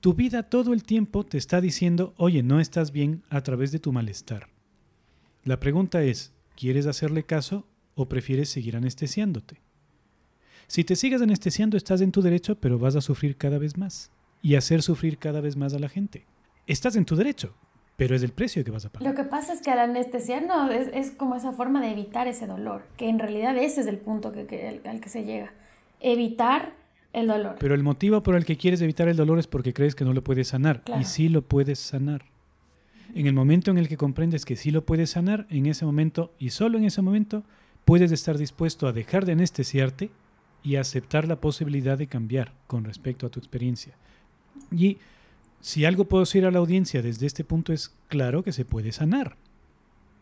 Tu 0.00 0.12
vida 0.12 0.42
todo 0.42 0.74
el 0.74 0.82
tiempo 0.82 1.24
te 1.24 1.38
está 1.38 1.62
diciendo, 1.62 2.12
oye, 2.18 2.42
no 2.42 2.60
estás 2.60 2.92
bien 2.92 3.22
a 3.30 3.40
través 3.40 3.72
de 3.72 3.78
tu 3.78 3.92
malestar. 3.92 4.50
La 5.42 5.58
pregunta 5.58 6.02
es, 6.02 6.34
¿quieres 6.54 6.84
hacerle 6.84 7.22
caso 7.22 7.66
o 7.94 8.10
prefieres 8.10 8.50
seguir 8.50 8.76
anestesiándote? 8.76 9.62
Si 10.68 10.84
te 10.84 10.96
sigues 10.96 11.22
anestesiando, 11.22 11.78
estás 11.78 12.02
en 12.02 12.12
tu 12.12 12.20
derecho, 12.20 12.54
pero 12.56 12.78
vas 12.78 12.94
a 12.94 13.00
sufrir 13.00 13.36
cada 13.36 13.56
vez 13.56 13.78
más 13.78 14.10
y 14.42 14.54
hacer 14.54 14.82
sufrir 14.82 15.16
cada 15.16 15.40
vez 15.40 15.56
más 15.56 15.72
a 15.72 15.78
la 15.78 15.88
gente. 15.88 16.26
Estás 16.66 16.94
en 16.94 17.06
tu 17.06 17.16
derecho, 17.16 17.54
pero 17.96 18.14
es 18.14 18.22
el 18.22 18.32
precio 18.32 18.62
que 18.62 18.70
vas 18.70 18.84
a 18.84 18.90
pagar. 18.90 19.08
Lo 19.10 19.16
que 19.16 19.24
pasa 19.24 19.54
es 19.54 19.62
que 19.62 19.70
al 19.70 19.78
anestesiar 19.78 20.44
no, 20.44 20.70
es, 20.70 21.10
como 21.12 21.36
esa 21.36 21.52
forma 21.52 21.80
de 21.80 21.90
evitar 21.90 22.28
ese 22.28 22.46
dolor, 22.46 22.82
que 22.98 23.08
en 23.08 23.18
realidad 23.18 23.56
ese 23.56 23.80
es 23.80 23.86
el 23.86 23.96
punto 23.96 24.30
que, 24.30 24.80
al 24.84 25.00
que 25.00 25.08
se 25.08 25.24
llega. 25.24 25.54
Evitar 26.00 26.74
el 27.14 27.28
dolor. 27.28 27.56
Pero 27.58 27.74
el 27.74 27.82
motivo 27.82 28.22
por 28.22 28.34
el 28.34 28.44
que 28.44 28.58
quieres 28.58 28.82
evitar 28.82 29.08
el 29.08 29.16
dolor 29.16 29.38
es 29.38 29.46
porque 29.46 29.72
crees 29.72 29.94
que 29.94 30.04
no 30.04 30.12
lo 30.12 30.22
puedes 30.22 30.48
sanar. 30.48 30.82
Y 31.00 31.04
sí 31.04 31.30
lo 31.30 31.40
puedes 31.40 31.78
sanar. 31.78 32.26
En 33.14 33.26
el 33.26 33.32
momento 33.32 33.70
en 33.70 33.78
el 33.78 33.88
que 33.88 33.96
comprendes 33.96 34.44
que 34.44 34.54
sí 34.54 34.70
lo 34.70 34.84
puedes 34.84 35.08
sanar, 35.08 35.46
en 35.48 35.64
ese 35.64 35.86
momento 35.86 36.34
y 36.38 36.50
solo 36.50 36.76
en 36.76 36.84
ese 36.84 37.00
momento, 37.00 37.42
puedes 37.86 38.12
estar 38.12 38.36
dispuesto 38.36 38.86
a 38.86 38.92
dejar 38.92 39.24
de 39.24 39.32
anestesiarte 39.32 40.10
y 40.62 40.76
aceptar 40.76 41.26
la 41.26 41.40
posibilidad 41.40 41.96
de 41.96 42.06
cambiar 42.06 42.52
con 42.66 42.84
respecto 42.84 43.26
a 43.26 43.30
tu 43.30 43.38
experiencia. 43.38 43.94
Y 44.70 44.98
si 45.60 45.84
algo 45.84 46.04
puedo 46.04 46.24
decir 46.24 46.44
a 46.44 46.50
la 46.50 46.58
audiencia 46.58 47.02
desde 47.02 47.26
este 47.26 47.44
punto 47.44 47.72
es 47.72 47.94
claro 48.08 48.42
que 48.42 48.52
se 48.52 48.64
puede 48.64 48.92
sanar. 48.92 49.36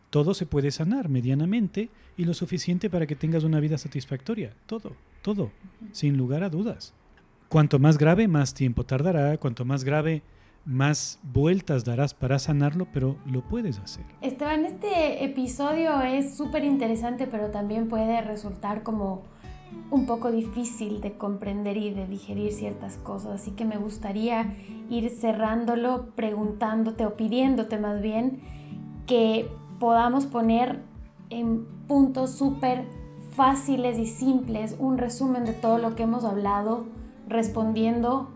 Todo 0.09 0.33
se 0.33 0.45
puede 0.45 0.71
sanar 0.71 1.09
medianamente 1.09 1.89
y 2.15 2.25
lo 2.25 2.33
suficiente 2.33 2.89
para 2.89 3.05
que 3.05 3.15
tengas 3.15 3.43
una 3.43 3.59
vida 3.59 3.77
satisfactoria. 3.77 4.53
Todo. 4.65 4.93
todo, 5.21 5.51
sin 5.91 6.17
lugar 6.17 6.43
a 6.43 6.49
dudas. 6.49 6.93
Cuanto 7.49 7.79
más 7.79 7.97
grave, 7.97 8.27
más 8.27 8.53
tiempo 8.53 8.85
tardará, 8.85 9.37
cuanto 9.37 9.65
más 9.65 9.83
grave, 9.83 10.21
más 10.67 11.19
vueltas 11.23 11.85
darás 11.85 12.13
para 12.13 12.39
sanarlo, 12.39 12.87
pero 12.93 13.17
lo 13.25 13.41
puedes 13.41 13.79
hacer. 13.79 14.05
Esteban, 14.21 14.65
este 14.65 15.23
episodio 15.23 16.01
es 16.01 16.35
súper 16.35 16.65
interesante, 16.65 17.25
pero 17.25 17.51
también 17.51 17.87
puede 17.87 18.21
resultar 18.21 18.83
como 18.83 19.23
un 19.89 20.05
poco 20.05 20.31
difícil 20.31 21.01
de 21.01 21.13
comprender 21.13 21.77
y 21.77 21.91
de 21.91 22.07
digerir 22.07 22.51
ciertas 22.51 22.97
cosas, 22.97 23.41
así 23.41 23.51
que 23.51 23.65
me 23.65 23.77
gustaría 23.77 24.53
ir 24.89 25.09
cerrándolo 25.09 26.07
preguntándote 26.15 27.05
o 27.05 27.15
pidiéndote 27.15 27.77
más 27.77 28.01
bien 28.01 28.41
que 29.05 29.49
podamos 29.79 30.25
poner 30.25 30.81
en 31.29 31.65
puntos 31.87 32.31
súper 32.31 32.85
fáciles 33.31 33.97
y 33.99 34.07
simples 34.07 34.75
un 34.79 34.97
resumen 34.97 35.45
de 35.45 35.53
todo 35.53 35.77
lo 35.77 35.95
que 35.95 36.03
hemos 36.03 36.25
hablado 36.25 36.85
respondiendo 37.29 38.29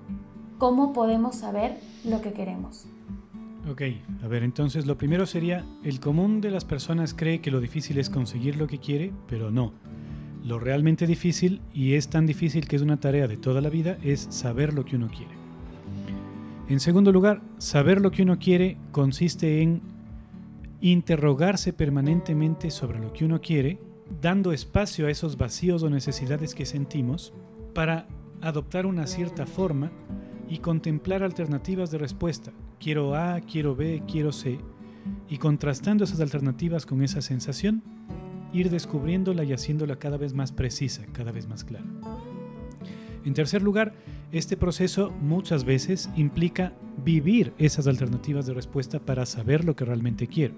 cómo 0.57 0.93
podemos 0.93 1.35
saber 1.35 1.79
lo 2.05 2.21
que 2.21 2.33
queremos. 2.33 2.87
Ok, 3.69 3.81
a 4.23 4.27
ver, 4.27 4.43
entonces 4.43 4.85
lo 4.85 4.97
primero 4.97 5.25
sería, 5.25 5.65
el 5.83 5.99
común 5.99 6.41
de 6.41 6.51
las 6.51 6.65
personas 6.65 7.13
cree 7.13 7.41
que 7.41 7.51
lo 7.51 7.59
difícil 7.59 7.99
es 7.99 8.09
conseguir 8.09 8.55
lo 8.57 8.67
que 8.67 8.79
quiere, 8.79 9.11
pero 9.27 9.51
no. 9.51 9.73
Lo 10.43 10.59
realmente 10.59 11.05
difícil, 11.05 11.61
y 11.73 11.93
es 11.93 12.07
tan 12.09 12.25
difícil 12.25 12.67
que 12.67 12.75
es 12.75 12.81
una 12.81 12.99
tarea 12.99 13.27
de 13.27 13.37
toda 13.37 13.61
la 13.61 13.69
vida, 13.69 13.97
es 14.03 14.27
saber 14.29 14.73
lo 14.73 14.85
que 14.85 14.95
uno 14.95 15.07
quiere. 15.07 15.35
En 16.67 16.79
segundo 16.79 17.11
lugar, 17.11 17.41
saber 17.57 18.01
lo 18.01 18.11
que 18.11 18.23
uno 18.23 18.39
quiere 18.39 18.77
consiste 18.91 19.61
en 19.61 19.81
interrogarse 20.79 21.73
permanentemente 21.73 22.71
sobre 22.71 22.99
lo 22.99 23.13
que 23.13 23.25
uno 23.25 23.39
quiere, 23.41 23.77
dando 24.21 24.51
espacio 24.51 25.07
a 25.07 25.11
esos 25.11 25.37
vacíos 25.37 25.83
o 25.83 25.89
necesidades 25.89 26.55
que 26.55 26.65
sentimos 26.65 27.33
para 27.73 28.07
adoptar 28.41 28.85
una 28.85 29.07
cierta 29.07 29.45
forma 29.45 29.91
y 30.49 30.57
contemplar 30.57 31.23
alternativas 31.23 31.91
de 31.91 31.99
respuesta. 31.99 32.51
Quiero 32.79 33.15
A, 33.15 33.39
quiero 33.41 33.75
B, 33.75 34.03
quiero 34.11 34.31
C. 34.31 34.59
Y 35.29 35.37
contrastando 35.37 36.03
esas 36.03 36.19
alternativas 36.19 36.85
con 36.85 37.03
esa 37.03 37.21
sensación, 37.21 37.83
ir 38.53 38.69
descubriéndola 38.69 39.43
y 39.43 39.53
haciéndola 39.53 39.97
cada 39.97 40.17
vez 40.17 40.33
más 40.33 40.51
precisa, 40.51 41.05
cada 41.13 41.31
vez 41.31 41.47
más 41.47 41.63
clara. 41.63 41.85
En 43.23 43.33
tercer 43.33 43.61
lugar, 43.61 43.93
este 44.31 44.57
proceso 44.57 45.11
muchas 45.21 45.63
veces 45.63 46.09
implica 46.15 46.73
vivir 47.03 47.53
esas 47.57 47.87
alternativas 47.87 48.45
de 48.45 48.53
respuesta 48.53 48.99
para 48.99 49.25
saber 49.25 49.65
lo 49.65 49.75
que 49.75 49.85
realmente 49.85 50.27
quiero. 50.27 50.55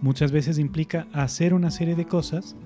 Muchas 0.00 0.32
veces 0.32 0.58
implica 0.58 1.06
hacer 1.12 1.54
una 1.54 1.70
serie 1.70 1.94
de 1.94 2.06
cosas 2.06 2.56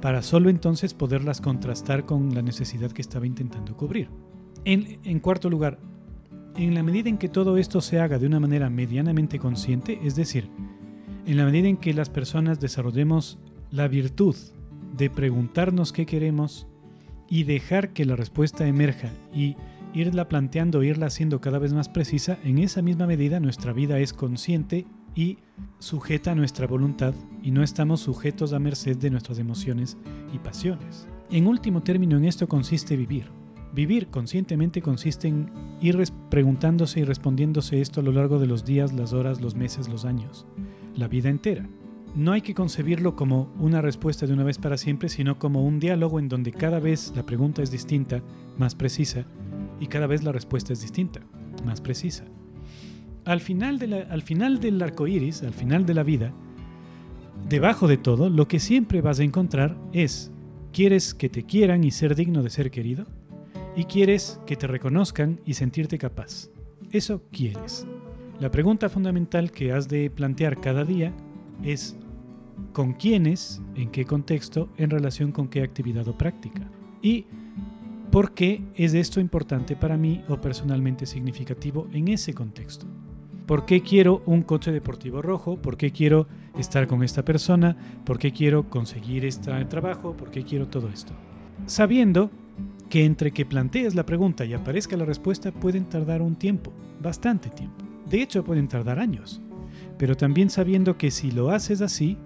para 0.00 0.22
solo 0.22 0.50
entonces 0.50 0.94
poderlas 0.94 1.40
contrastar 1.40 2.04
con 2.04 2.34
la 2.34 2.42
necesidad 2.42 2.90
que 2.90 3.02
estaba 3.02 3.26
intentando 3.26 3.76
cubrir. 3.76 4.08
En, 4.64 5.20
cuarto 5.20 5.48
lugar, 5.48 5.78
en 6.56 6.74
la 6.74 6.82
medida 6.82 7.08
en 7.08 7.18
que 7.18 7.28
todo 7.28 7.56
esto 7.56 7.80
se 7.80 8.00
haga 8.00 8.18
de 8.18 8.26
una 8.26 8.40
manera 8.40 8.70
medianamente 8.70 9.38
consciente, 9.38 9.98
es 10.02 10.16
decir, 10.16 10.48
en 11.26 11.36
la 11.36 11.44
medida 11.44 11.68
en 11.68 11.76
que 11.76 11.94
las 11.94 12.10
personas 12.10 12.60
desarrollemos 12.60 13.38
la 13.70 13.88
virtud 13.88 14.36
de 14.96 15.10
preguntarnos 15.10 15.92
qué 15.92 16.06
queremos 16.06 16.66
y 17.28 17.44
dejar 17.44 17.92
que 17.92 18.04
la 18.04 18.16
respuesta 18.16 18.66
emerja 18.66 19.10
y 19.32 19.56
irla 19.94 20.28
planteando, 20.28 20.82
irla 20.82 21.06
haciendo 21.06 21.40
cada 21.40 21.58
vez 21.58 21.72
más 21.72 21.88
precisa, 21.88 22.38
en 22.44 22.58
esa 22.58 22.82
misma 22.82 23.06
medida 23.06 23.40
nuestra 23.40 23.72
vida 23.72 23.98
es 23.98 24.12
consciente 24.12 24.86
y 25.14 25.38
sujeta 25.78 26.32
a 26.32 26.34
nuestra 26.34 26.66
voluntad 26.66 27.14
y 27.42 27.50
no 27.50 27.62
estamos 27.62 28.00
sujetos 28.00 28.52
a 28.52 28.58
merced 28.58 28.96
de 28.96 29.10
nuestras 29.10 29.38
emociones 29.38 29.96
y 30.32 30.38
pasiones. 30.38 31.08
En 31.30 31.46
último 31.46 31.82
término, 31.82 32.16
en 32.16 32.24
esto 32.24 32.48
consiste 32.48 32.96
vivir. 32.96 33.26
Vivir 33.72 34.08
conscientemente 34.08 34.82
consiste 34.82 35.28
en 35.28 35.50
ir 35.80 35.96
preguntándose 36.28 37.00
y 37.00 37.04
respondiéndose 37.04 37.80
esto 37.80 38.00
a 38.00 38.02
lo 38.02 38.10
largo 38.10 38.40
de 38.40 38.46
los 38.46 38.64
días, 38.64 38.92
las 38.92 39.12
horas, 39.12 39.40
los 39.40 39.54
meses, 39.54 39.88
los 39.88 40.04
años, 40.04 40.46
la 40.96 41.06
vida 41.06 41.28
entera. 41.28 41.68
No 42.14 42.32
hay 42.32 42.42
que 42.42 42.54
concebirlo 42.54 43.14
como 43.14 43.52
una 43.58 43.80
respuesta 43.80 44.26
de 44.26 44.32
una 44.32 44.44
vez 44.44 44.58
para 44.58 44.76
siempre, 44.76 45.08
sino 45.08 45.38
como 45.38 45.64
un 45.64 45.78
diálogo 45.78 46.18
en 46.18 46.28
donde 46.28 46.52
cada 46.52 46.80
vez 46.80 47.12
la 47.14 47.24
pregunta 47.24 47.62
es 47.62 47.70
distinta, 47.70 48.22
más 48.58 48.74
precisa, 48.74 49.24
y 49.78 49.86
cada 49.86 50.06
vez 50.06 50.24
la 50.24 50.32
respuesta 50.32 50.72
es 50.72 50.80
distinta, 50.80 51.20
más 51.64 51.80
precisa. 51.80 52.24
Al 53.24 53.40
final, 53.40 54.06
al 54.10 54.22
final 54.22 54.60
del 54.60 54.82
arco 54.82 55.06
iris, 55.06 55.42
al 55.42 55.54
final 55.54 55.86
de 55.86 55.94
la 55.94 56.02
vida, 56.02 56.32
debajo 57.48 57.86
de 57.86 57.96
todo, 57.96 58.28
lo 58.28 58.48
que 58.48 58.58
siempre 58.58 59.00
vas 59.00 59.20
a 59.20 59.24
encontrar 59.24 59.76
es: 59.92 60.32
¿quieres 60.72 61.14
que 61.14 61.28
te 61.28 61.44
quieran 61.44 61.84
y 61.84 61.90
ser 61.90 62.14
digno 62.14 62.42
de 62.42 62.50
ser 62.50 62.70
querido? 62.70 63.06
y 63.76 63.84
quieres 63.84 64.40
que 64.46 64.56
te 64.56 64.66
reconozcan 64.66 65.40
y 65.44 65.54
sentirte 65.54 65.98
capaz. 65.98 66.50
Eso 66.90 67.22
quieres. 67.30 67.86
La 68.38 68.50
pregunta 68.50 68.88
fundamental 68.88 69.52
que 69.52 69.72
has 69.72 69.88
de 69.88 70.10
plantear 70.10 70.60
cada 70.60 70.84
día 70.84 71.12
es 71.62 71.96
con 72.72 72.92
quiénes, 72.92 73.60
en 73.74 73.90
qué 73.90 74.04
contexto, 74.04 74.68
en 74.76 74.90
relación 74.90 75.32
con 75.32 75.48
qué 75.48 75.62
actividad 75.62 76.06
o 76.08 76.16
práctica. 76.16 76.70
Y 77.02 77.26
por 78.10 78.32
qué 78.32 78.62
es 78.74 78.94
esto 78.94 79.20
importante 79.20 79.76
para 79.76 79.96
mí 79.96 80.22
o 80.28 80.40
personalmente 80.40 81.06
significativo 81.06 81.88
en 81.92 82.08
ese 82.08 82.34
contexto. 82.34 82.86
¿Por 83.46 83.64
qué 83.64 83.82
quiero 83.82 84.22
un 84.26 84.42
coche 84.42 84.70
deportivo 84.70 85.22
rojo? 85.22 85.56
¿Por 85.56 85.76
qué 85.76 85.90
quiero 85.90 86.28
estar 86.56 86.86
con 86.86 87.02
esta 87.02 87.24
persona? 87.24 87.76
¿Por 88.04 88.18
qué 88.18 88.32
quiero 88.32 88.68
conseguir 88.70 89.24
este 89.24 89.64
trabajo? 89.64 90.16
¿Por 90.16 90.30
qué 90.30 90.44
quiero 90.44 90.68
todo 90.68 90.88
esto? 90.88 91.12
Sabiendo 91.66 92.30
que 92.88 93.04
entre 93.04 93.32
que 93.32 93.46
plantees 93.46 93.94
la 93.94 94.06
pregunta 94.06 94.44
y 94.44 94.54
aparezca 94.54 94.96
la 94.96 95.04
respuesta 95.04 95.52
pueden 95.52 95.84
tardar 95.86 96.22
un 96.22 96.36
tiempo, 96.36 96.72
bastante 97.00 97.48
tiempo. 97.50 97.84
De 98.08 98.22
hecho, 98.22 98.44
pueden 98.44 98.68
tardar 98.68 98.98
años. 98.98 99.40
Pero 100.00 100.16
también 100.16 100.48
sabiendo 100.48 100.96
que 100.96 101.10
si 101.10 101.30
lo 101.30 101.50
haces 101.50 101.82
así, 101.82 102.16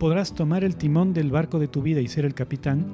podrás 0.00 0.34
tomar 0.34 0.64
el 0.64 0.74
timón 0.74 1.14
del 1.14 1.30
barco 1.30 1.60
de 1.60 1.68
tu 1.68 1.80
vida 1.80 2.00
y 2.00 2.08
ser 2.08 2.24
el 2.24 2.34
capitán 2.34 2.84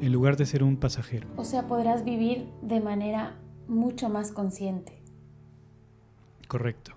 en 0.00 0.12
lugar 0.12 0.36
de 0.36 0.46
ser 0.46 0.62
un 0.62 0.76
pasajero. 0.76 1.26
O 1.36 1.44
sea, 1.44 1.66
podrás 1.66 2.04
vivir 2.04 2.46
de 2.62 2.78
manera 2.78 3.40
mucho 3.66 4.08
más 4.08 4.30
consciente. 4.30 5.02
Correcto. 6.46 6.92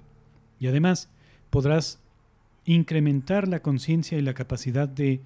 Y 0.60 0.68
además, 0.68 1.10
podrás 1.50 2.04
incrementar 2.66 3.48
la 3.48 3.64
conciencia 3.64 4.20
y 4.20 4.22
la 4.22 4.36
capacidad 4.36 4.88
de 4.88 5.24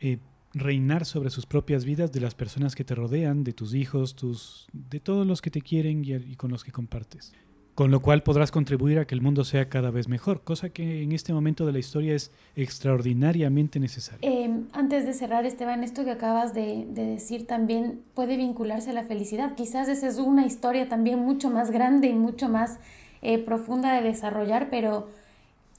eh, 0.00 0.16
reinar 0.54 1.04
sobre 1.04 1.28
sus 1.28 1.44
propias 1.44 1.84
vidas 1.84 2.10
de 2.10 2.20
las 2.20 2.34
personas 2.34 2.74
que 2.74 2.84
te 2.84 2.94
rodean, 2.94 3.44
de 3.44 3.52
tus 3.52 3.74
hijos, 3.74 4.16
tus, 4.16 4.66
de 4.72 5.00
todos 5.00 5.26
los 5.26 5.42
que 5.42 5.50
te 5.50 5.60
quieren 5.60 6.02
y, 6.06 6.36
con 6.36 6.50
los 6.50 6.64
que 6.64 6.72
compartes. 6.72 7.34
Con 7.76 7.90
lo 7.90 8.00
cual 8.00 8.22
podrás 8.22 8.50
contribuir 8.50 8.98
a 8.98 9.06
que 9.06 9.14
el 9.14 9.20
mundo 9.20 9.44
sea 9.44 9.68
cada 9.68 9.90
vez 9.90 10.08
mejor, 10.08 10.40
cosa 10.40 10.70
que 10.70 11.02
en 11.02 11.12
este 11.12 11.34
momento 11.34 11.66
de 11.66 11.72
la 11.72 11.78
historia 11.78 12.14
es 12.14 12.32
extraordinariamente 12.54 13.78
necesaria. 13.78 14.26
Em, 14.26 14.64
antes 14.72 15.04
de 15.04 15.12
cerrar, 15.12 15.44
Esteban, 15.44 15.84
esto 15.84 16.02
que 16.02 16.10
acabas 16.10 16.54
de, 16.54 16.86
decir 16.88 17.46
también 17.46 18.00
puede 18.14 18.38
vincularse 18.38 18.88
a 18.88 18.92
la 18.94 19.04
felicidad. 19.04 19.54
Quizás 19.56 19.88
esa 19.88 20.08
es 20.08 20.16
una 20.16 20.46
historia 20.46 20.88
también 20.88 21.18
mucho 21.18 21.50
más 21.50 21.70
grande 21.70 22.08
y 22.08 22.14
mucho 22.14 22.48
más 22.48 22.78
eh, 23.20 23.36
profunda 23.36 23.92
de 23.92 24.00
desarrollar, 24.00 24.70
pero 24.70 25.10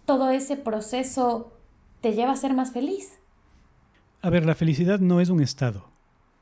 todo 0.06 0.30
ese 0.30 0.56
proceso 0.56 1.52
te 2.02 2.14
lleva 2.14 2.34
a 2.34 2.38
ser 2.38 2.54
más 2.54 2.74
feliz. 2.74 3.18
A 4.22 4.30
ver, 4.30 4.46
la 4.46 4.54
felicidad 4.54 5.00
no 5.00 5.20
es 5.20 5.30
un 5.30 5.42
estado. 5.42 5.90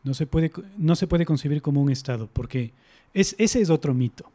No 0.04 0.16
se 0.16 0.28
puede, 0.28 0.52
no 0.78 0.98
se 0.98 1.08
puede 1.08 1.26
concebir 1.26 1.62
como 1.62 1.82
un 1.82 1.90
estado, 1.90 2.28
porque 2.34 2.74
es, 3.14 3.38
ese 3.40 3.62
es 3.62 3.70
otro 3.70 3.94
mito. 3.94 4.35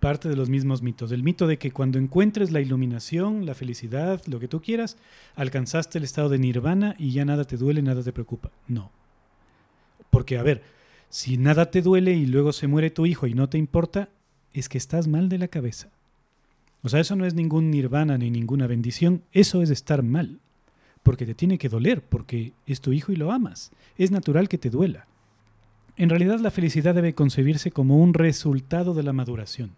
Parte 0.00 0.28
de 0.28 0.36
los 0.36 0.48
mismos 0.48 0.82
mitos. 0.82 1.12
El 1.12 1.22
mito 1.22 1.46
de 1.46 1.58
que 1.58 1.70
cuando 1.70 1.98
encuentres 1.98 2.50
la 2.50 2.60
iluminación, 2.60 3.46
la 3.46 3.54
felicidad, 3.54 4.20
lo 4.26 4.40
que 4.40 4.48
tú 4.48 4.60
quieras, 4.60 4.96
alcanzaste 5.36 5.98
el 5.98 6.04
estado 6.04 6.28
de 6.28 6.38
nirvana 6.38 6.96
y 6.98 7.12
ya 7.12 7.24
nada 7.24 7.44
te 7.44 7.56
duele, 7.56 7.82
nada 7.82 8.02
te 8.02 8.12
preocupa. 8.12 8.50
No. 8.66 8.90
Porque, 10.10 10.38
a 10.38 10.42
ver, 10.42 10.62
si 11.08 11.36
nada 11.36 11.70
te 11.70 11.82
duele 11.82 12.14
y 12.14 12.26
luego 12.26 12.52
se 12.52 12.66
muere 12.66 12.90
tu 12.90 13.06
hijo 13.06 13.26
y 13.26 13.34
no 13.34 13.48
te 13.48 13.58
importa, 13.58 14.08
es 14.52 14.68
que 14.68 14.78
estás 14.78 15.06
mal 15.06 15.28
de 15.28 15.38
la 15.38 15.48
cabeza. 15.48 15.88
O 16.82 16.88
sea, 16.88 17.00
eso 17.00 17.14
no 17.14 17.26
es 17.26 17.34
ningún 17.34 17.70
nirvana 17.70 18.18
ni 18.18 18.30
ninguna 18.30 18.66
bendición, 18.66 19.22
eso 19.32 19.62
es 19.62 19.70
estar 19.70 20.02
mal 20.02 20.40
porque 21.02 21.26
te 21.26 21.34
tiene 21.34 21.58
que 21.58 21.68
doler, 21.68 22.02
porque 22.02 22.52
es 22.66 22.80
tu 22.80 22.92
hijo 22.92 23.12
y 23.12 23.16
lo 23.16 23.32
amas. 23.32 23.70
Es 23.96 24.10
natural 24.10 24.48
que 24.48 24.58
te 24.58 24.70
duela. 24.70 25.06
En 26.00 26.08
realidad 26.08 26.40
la 26.40 26.50
felicidad 26.50 26.94
debe 26.94 27.14
concebirse 27.14 27.72
como 27.72 27.98
un 27.98 28.14
resultado 28.14 28.94
de 28.94 29.02
la 29.02 29.12
maduración. 29.12 29.76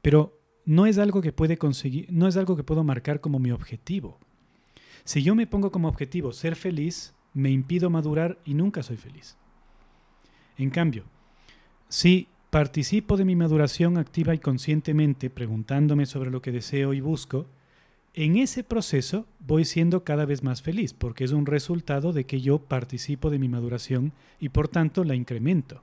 Pero 0.00 0.38
no 0.64 0.86
es 0.86 0.96
algo 0.96 1.20
que 1.22 1.32
puede 1.32 1.58
conseguir, 1.58 2.06
no 2.12 2.28
es 2.28 2.36
algo 2.36 2.54
que 2.54 2.62
puedo 2.62 2.84
marcar 2.84 3.20
como 3.20 3.40
mi 3.40 3.50
objetivo. 3.50 4.20
Si 5.02 5.24
yo 5.24 5.34
me 5.34 5.48
pongo 5.48 5.72
como 5.72 5.88
objetivo 5.88 6.32
ser 6.32 6.54
feliz, 6.54 7.14
me 7.34 7.50
impido 7.50 7.90
madurar 7.90 8.38
y 8.44 8.54
nunca 8.54 8.84
soy 8.84 8.96
feliz. 8.96 9.36
En 10.56 10.70
cambio, 10.70 11.02
si 11.88 12.28
participo 12.50 13.16
de 13.16 13.24
mi 13.24 13.34
maduración 13.34 13.98
activa 13.98 14.36
y 14.36 14.38
conscientemente 14.38 15.30
preguntándome 15.30 16.06
sobre 16.06 16.30
lo 16.30 16.40
que 16.42 16.52
deseo 16.52 16.94
y 16.94 17.00
busco, 17.00 17.46
en 18.14 18.36
ese 18.36 18.62
proceso 18.64 19.26
voy 19.40 19.64
siendo 19.64 20.04
cada 20.04 20.24
vez 20.26 20.42
más 20.42 20.60
feliz, 20.62 20.92
porque 20.92 21.24
es 21.24 21.32
un 21.32 21.46
resultado 21.46 22.12
de 22.12 22.24
que 22.24 22.40
yo 22.40 22.58
participo 22.58 23.30
de 23.30 23.38
mi 23.38 23.48
maduración 23.48 24.12
y 24.38 24.50
por 24.50 24.68
tanto 24.68 25.02
la 25.04 25.14
incremento, 25.14 25.82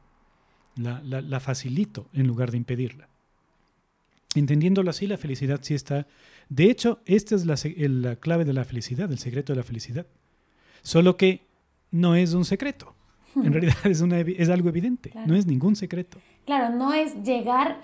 la, 0.75 1.01
la- 1.03 1.21
la 1.21 1.39
facilito 1.39 2.07
en 2.13 2.27
lugar 2.27 2.51
de 2.51 2.57
impedirla. 2.57 3.07
Entendiéndolo 4.35 4.89
así, 4.91 5.07
la 5.07 5.17
felicidad 5.17 5.59
sí 5.63 5.73
está... 5.73 6.05
De 6.49 6.65
hecho, 6.69 6.99
esta 7.05 7.35
es 7.35 7.45
la, 7.45 8.15
clave 8.17 8.45
de 8.45 8.53
la 8.53 8.63
felicidad, 8.63 9.11
el 9.11 9.17
secreto 9.19 9.53
de 9.53 9.57
la 9.57 9.63
felicidad. 9.63 10.05
Solo 10.83 11.17
que 11.17 11.47
no 11.91 12.15
es 12.15 12.33
un 12.33 12.45
secreto. 12.45 12.95
En 13.35 13.51
realidad 13.53 13.75
es, 13.85 14.01
una 14.01 14.19
evi- 14.19 14.35
es 14.37 14.49
algo 14.49 14.69
evidente, 14.69 15.09
Claro. 15.11 15.27
no 15.27 15.35
es 15.35 15.45
ningún 15.45 15.75
secreto. 15.75 16.19
Claro, 16.45 16.75
no 16.75 16.93
es 16.93 17.23
llegar 17.23 17.81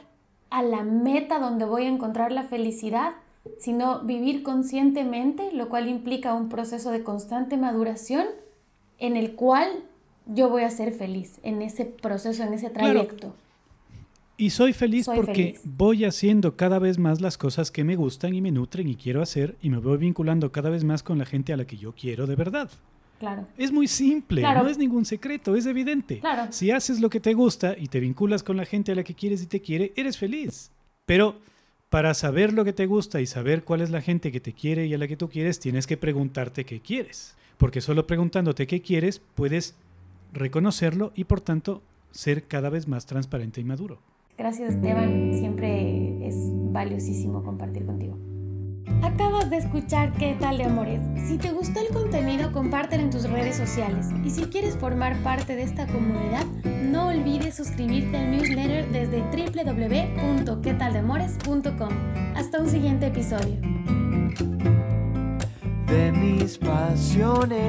a 0.50 0.62
la 0.64 0.84
meta 0.84 1.40
donde 1.40 1.66
voy 1.66 1.84
a 1.84 1.90
encontrar 1.90 2.32
la 2.32 2.44
felicidad, 2.44 3.14
sino 3.60 4.02
vivir 4.02 4.44
conscientemente, 4.44 5.52
lo 5.54 5.70
cual 5.70 5.88
implica 5.88 6.34
un 6.34 6.50
proceso 6.50 6.92
de 6.92 7.04
constante 7.04 7.58
maduración 7.58 8.26
en 9.00 9.16
el 9.18 9.34
cual 9.36 9.70
yo 10.28 10.50
voy 10.50 10.64
a 10.64 10.72
ser 10.72 10.92
feliz 10.94 11.40
en 11.44 11.62
ese 11.62 11.86
proceso, 11.86 12.44
en 12.44 12.54
ese 12.54 12.72
Claro. 12.72 12.94
trayecto. 12.94 13.36
Y 14.38 14.50
soy 14.50 14.74
feliz 14.74 15.06
Soy 15.06 15.16
porque 15.16 15.34
feliz. 15.54 15.62
voy 15.64 16.04
haciendo 16.04 16.58
cada 16.58 16.78
vez 16.80 16.98
más 16.98 17.22
las 17.22 17.38
cosas 17.38 17.72
que 17.72 17.84
me 17.86 17.96
gustan 17.96 18.34
y 18.36 18.42
me 18.42 18.52
nutren 18.52 18.88
y 18.90 18.96
quiero 18.96 19.22
hacer 19.22 19.56
y 19.62 19.70
me 19.70 19.78
voy 19.78 19.98
vinculando 19.98 20.52
cada 20.52 20.70
vez 20.70 20.84
más 20.84 21.04
con 21.04 21.18
la 21.18 21.26
gente 21.26 21.54
a 21.54 21.58
la 21.58 21.66
que 21.66 21.78
yo 21.78 21.94
quiero 21.94 22.28
de 22.28 22.36
verdad. 22.36 22.70
Claro. 23.20 23.48
Es 23.58 23.72
muy 23.72 23.88
simple, 23.88 24.42
Claro. 24.42 24.64
no 24.64 24.70
es 24.70 24.78
ningún 24.78 25.06
secreto, 25.06 25.56
es 25.56 25.66
evidente. 25.66 26.20
Claro. 26.20 26.52
Si 26.52 26.70
haces 26.72 27.00
lo 27.00 27.10
que 27.10 27.22
te 27.22 27.34
gusta 27.34 27.78
y 27.80 27.88
te 27.88 28.02
vinculas 28.02 28.44
con 28.44 28.58
la 28.58 28.66
gente 28.66 28.92
a 28.92 28.96
la 28.96 29.06
que 29.06 29.14
quieres 29.14 29.42
y 29.42 29.46
te 29.46 29.62
quiere, 29.62 29.94
eres 29.96 30.18
feliz. 30.18 30.70
Pero 31.06 31.38
para 31.90 32.14
saber 32.14 32.54
lo 32.54 32.66
que 32.66 32.74
te 32.74 32.86
gusta 32.86 33.22
y 33.22 33.26
saber 33.26 33.64
cuál 33.64 33.82
es 33.82 33.90
la 33.90 34.02
gente 34.02 34.32
que 34.32 34.40
te 34.40 34.54
quiere 34.54 34.86
y 34.86 34.94
a 34.94 34.98
la 34.98 35.08
que 35.08 35.18
tú 35.18 35.30
quieres, 35.30 35.60
tienes 35.60 35.88
que 35.88 35.98
preguntarte 35.98 36.66
qué 36.66 36.80
quieres. 36.80 37.36
Porque 37.58 37.82
solo 37.82 38.06
preguntándote 38.08 38.68
qué 38.68 38.82
quieres, 38.82 39.22
puedes 39.36 39.76
reconocerlo 40.34 41.12
y 41.16 41.24
por 41.26 41.42
tanto 41.42 41.82
ser 42.12 42.44
cada 42.44 42.70
vez 42.70 42.88
más 42.88 43.06
transparente 43.06 43.62
y 43.62 43.64
maduro. 43.64 44.00
Gracias 44.38 44.74
Esteban, 44.74 45.34
siempre 45.34 46.28
es 46.28 46.36
valiosísimo 46.72 47.42
compartir. 47.44 47.85
Acabas 49.06 49.50
de 49.52 49.58
escuchar 49.58 50.12
¿Qué 50.14 50.36
tal 50.40 50.58
de 50.58 50.64
amores? 50.64 51.00
Si 51.28 51.38
te 51.38 51.52
gustó 51.52 51.80
el 51.80 51.90
contenido, 51.90 52.52
compártelo 52.52 53.04
en 53.04 53.12
tus 53.12 53.30
redes 53.30 53.56
sociales. 53.56 54.08
Y 54.24 54.32
si 54.32 54.46
quieres 54.46 54.76
formar 54.76 55.16
parte 55.18 55.56
de 55.56 55.62
esta 55.62 55.86
comunidad, 55.86 56.44
no 56.82 57.10
olvides 57.10 57.54
suscribirte 57.56 58.18
al 58.18 58.32
newsletter 58.32 58.90
desde 58.90 59.22
www.quetaldemores.com. 59.22 61.90
Hasta 62.36 62.60
un 62.60 62.68
siguiente 62.68 63.06
episodio. 63.08 63.58
de 65.88 66.12
mis 66.12 66.58
pasiones. 66.58 67.60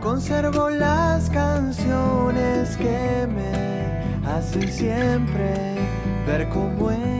Conservo 0.00 0.70
las 0.70 1.28
canciones 1.28 2.74
que 2.78 3.28
me 3.28 4.00
hacen 4.26 4.72
siempre 4.72 5.76
ver 6.26 6.48
cómo 6.48 6.90
es. 6.90 7.19